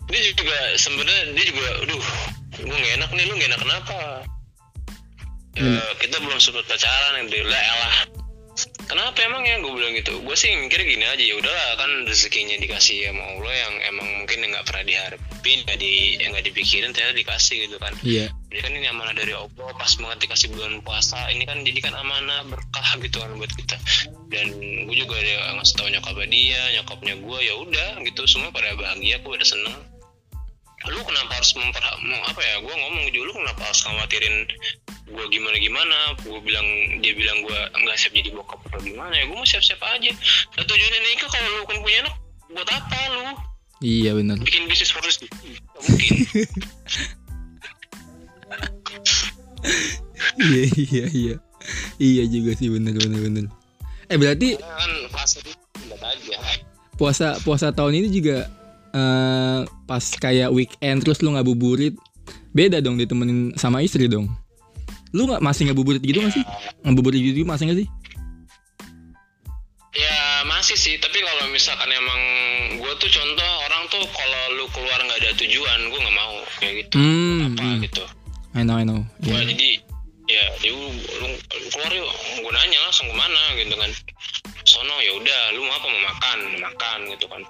[0.09, 2.05] Dia juga sebenarnya dia juga aduh
[2.59, 3.99] gue gak enak nih lu gak enak kenapa?
[5.59, 8.18] Ya, kita belum sempat pacaran yang dia lah elah
[8.89, 10.17] kenapa emang ya gue bilang gitu?
[10.25, 14.41] Gue sih mikir gini aja ya udahlah kan rezekinya dikasih sama Allah yang emang mungkin
[14.49, 17.93] nggak pernah diharapin nggak di nggak dipikirin ternyata dikasih gitu kan.
[18.01, 18.33] Iya.
[18.49, 21.93] Jadi kan ini amanah dari Allah pas banget dikasih bulan puasa ini kan jadi kan
[21.93, 23.77] amanah berkah gitu kan buat kita.
[24.33, 24.49] Dan
[24.89, 29.21] gue juga ada ngasih tahu nyokapnya dia nyokapnya gue ya udah gitu semua pada bahagia
[29.21, 29.77] gue udah seneng
[30.87, 32.55] lu kenapa harus memper mau apa ya?
[32.63, 34.47] Gue ngomong gitu lu kenapa harus khawatirin
[35.09, 36.67] gue gimana gimana gue bilang
[37.01, 39.27] dia bilang gue nggak siap jadi bokap atau gimana ya?
[39.27, 40.11] Gue mau siap siap aja.
[40.55, 42.15] Nah, tujuannya nikah kalau lu kan punya anak
[42.55, 43.23] buat apa lu?
[43.79, 46.15] Iya benar bikin bisnis Nggak mungkin.
[50.39, 51.35] Iya iya iya.
[51.99, 53.45] Iya juga sih bener bener bener.
[54.07, 54.91] Eh berarti kan
[55.99, 56.37] aja.
[56.95, 58.47] puasa puasa tahun ini juga
[58.93, 61.93] eh pas kayak weekend terus lu ngabuburit
[62.53, 64.29] beda dong ditemenin sama istri dong
[65.13, 66.45] lu nggak masih ngabuburit gitu nggak sih
[66.85, 67.89] ngabuburit gitu masih nggak sih
[69.89, 72.21] Ya masih sih, tapi kalau misalkan emang
[72.77, 76.73] gue tuh contoh orang tuh kalau lu keluar nggak ada tujuan, gue nggak mau kayak
[76.85, 76.95] gitu.
[77.01, 77.81] Hmm, apa hmm.
[77.89, 78.03] gitu?
[78.53, 79.49] I know I know Gue Iya.
[79.49, 79.69] jadi
[80.29, 81.27] ya dia lu, lu
[81.73, 83.91] keluar yuk, gue nanya langsung ke mana gitu kan.
[84.61, 87.41] Sono ya udah, lu mau apa mau makan, makan gitu kan.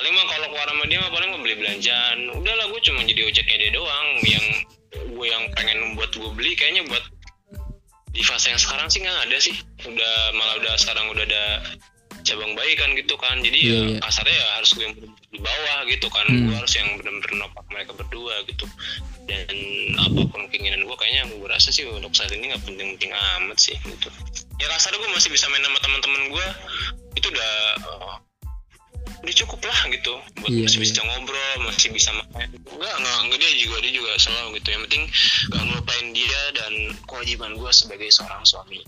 [0.00, 2.18] Paling mah kalau keluar sama dia mah paling mau beli belanjaan.
[2.32, 4.08] Udahlah gue cuma jadi ojeknya dia doang.
[4.24, 4.44] Yang
[5.12, 7.04] gue yang pengen buat gue beli kayaknya buat
[8.16, 9.52] di fase yang sekarang sih nggak ada sih.
[9.84, 11.44] Udah malah udah sekarang udah ada
[12.24, 13.44] cabang bayi kan gitu kan.
[13.44, 13.98] Jadi Iya, ya iya.
[14.00, 16.26] kasarnya ya harus gue yang di bawah gitu kan.
[16.32, 16.48] Hmm.
[16.48, 18.64] Gue harus yang benar-benar nopak mereka berdua gitu.
[19.28, 19.56] Dan
[20.00, 23.76] apa pun keinginan gue kayaknya gue rasa sih untuk saat ini nggak penting-penting amat sih
[23.84, 24.08] gitu.
[24.56, 26.46] Ya kasarnya gue masih bisa main sama teman-teman gue
[27.20, 27.52] itu udah
[29.20, 30.84] udah cukup lah gitu buat Iya, masih iya.
[30.84, 34.82] bisa ngobrol masih bisa makan enggak enggak enggak dia juga dia juga selalu gitu yang
[34.84, 35.02] penting
[35.48, 36.72] gak ngelupain dia dan
[37.04, 38.80] kewajiban gue sebagai seorang suami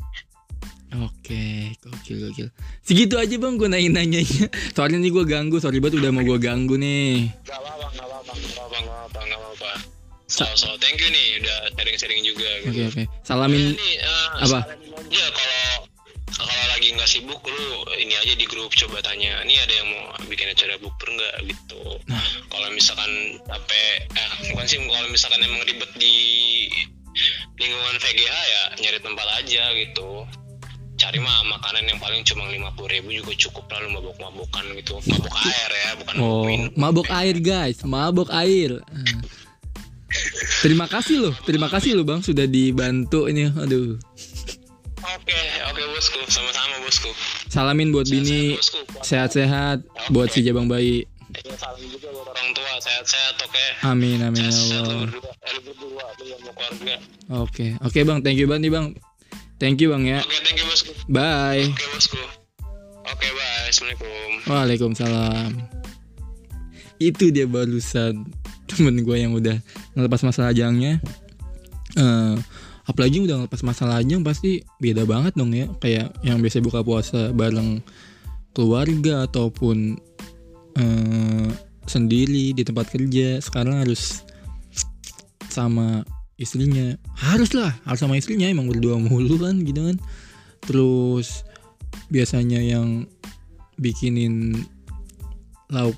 [0.93, 2.49] Oke, gokil gokil.
[2.85, 4.45] Segitu aja bang, gue nanya nanyanya.
[4.77, 7.33] Soalnya nih gue ganggu, sorry banget udah mau gue ganggu nih.
[7.43, 9.71] gak apa-apa gak apa-apa gak apa-apa gak apa-apa gak apa-apa
[10.29, 13.03] so so thank you nih udah sharing-sharing juga Oke gitu oke.
[13.05, 13.73] Ya, Salamin.
[13.73, 14.59] nih, eh, Apa?
[14.65, 15.65] salamin aja kalau
[16.37, 20.05] kalau lagi nggak sibuk lu ini aja di grup coba tanya ini ada yang mau
[20.27, 21.37] bikin acara bukber nggak?
[21.53, 21.83] Gitu.
[22.09, 22.25] Nah.
[22.49, 26.17] kalau misalkan capek eh bukan sih kalau misalkan emang ribet di
[27.61, 30.11] lingkungan VGH ya nyari tempat aja gitu.
[31.01, 35.03] Cari mah makanan yang paling cuma lima puluh ribu juga cukup lalu mabok mabokan gitu.
[35.11, 38.79] Mabok air ya bukan Oh, minum mabok air guys, mabok air.
[40.63, 43.51] Terima kasih loh, terima kasih loh bang sudah dibantu ini.
[43.51, 43.99] Aduh,
[45.03, 45.39] oke
[45.69, 46.19] oke bosku.
[46.29, 47.11] Sama-sama bosku.
[47.49, 48.57] Salamin buat Sehat-sehat, bini.
[48.57, 48.81] bosku.
[49.03, 49.79] sehat-sehat
[50.11, 51.05] buat si jabang bayi.
[51.33, 52.73] Iya, salam juga buat orang tua.
[52.79, 53.65] Sehat-sehat oke.
[53.83, 54.99] Amin amin ya lu Allah.
[55.09, 55.33] berdua.
[56.87, 57.01] Eh,
[57.33, 58.19] oke oke bang.
[58.21, 58.87] Thank you banget nih bang.
[59.57, 60.19] Thank you bang ya.
[60.21, 60.91] Oke thank you bosku.
[61.09, 61.67] Bye.
[61.71, 62.21] Oke bosku.
[63.03, 63.67] Oke bye.
[63.67, 64.31] Assalamualaikum.
[64.47, 65.51] Waalaikumsalam.
[66.99, 68.23] Itu dia barusan
[68.71, 69.59] temen gue yang udah
[69.95, 71.01] ngelepas masalah ajangnya.
[71.95, 72.35] Eh,
[72.87, 75.71] apalagi udah ngelepas masalah ajang pasti beda banget dong ya.
[75.79, 77.83] Kayak yang biasa buka puasa bareng
[78.53, 79.97] keluarga ataupun
[80.79, 81.49] eh,
[81.87, 83.39] sendiri di tempat kerja.
[83.39, 84.27] Sekarang harus
[85.51, 86.03] sama
[86.41, 86.97] istrinya.
[87.15, 89.97] Harus lah, harus sama istrinya emang berdua mulu kan gitu kan.
[90.63, 91.47] Terus
[92.09, 93.07] biasanya yang
[93.81, 94.65] bikinin
[95.73, 95.97] lauk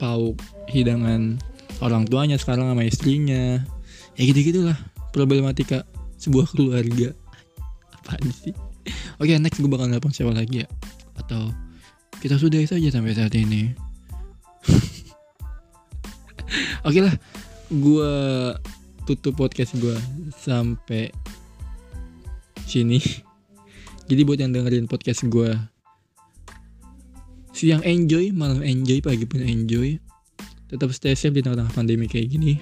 [0.00, 0.40] pauk
[0.72, 1.36] hidangan
[1.84, 3.60] orang tuanya sekarang sama istrinya
[4.16, 4.76] ya gitu gitulah
[5.12, 5.84] problematika
[6.26, 7.14] sebuah keluarga.
[8.02, 8.54] Apaan sih?
[9.22, 10.68] Oke next gue bakal nelfon siapa lagi ya?
[11.14, 11.54] Atau
[12.18, 13.70] kita sudahi saja sampai saat ini.
[16.86, 17.14] Oke lah
[17.70, 18.12] gue
[19.06, 19.94] tutup podcast gue
[20.34, 21.14] sampai
[22.66, 22.98] sini.
[24.06, 25.50] Jadi buat yang dengerin podcast gue
[27.56, 29.98] siang enjoy, malam enjoy, pagi pun enjoy.
[30.66, 32.58] Tetap stay safe di tengah-tengah pandemi kayak gini.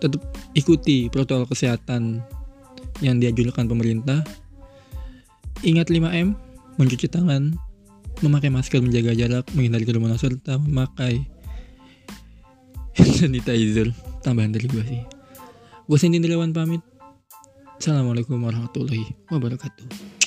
[0.00, 0.20] Tetap
[0.56, 2.24] ikuti protokol kesehatan
[3.04, 4.24] yang dianjurkan pemerintah.
[5.60, 6.32] Ingat 5M,
[6.80, 7.52] mencuci tangan,
[8.24, 11.24] memakai masker, menjaga jarak, menghindari kerumunan serta memakai
[12.96, 13.92] sanitizer.
[14.24, 15.02] Tambahan dari gue sih.
[15.84, 16.84] Gue Cindy Indriawan pamit.
[17.80, 20.19] Assalamualaikum warahmatullahi wabarakatuh.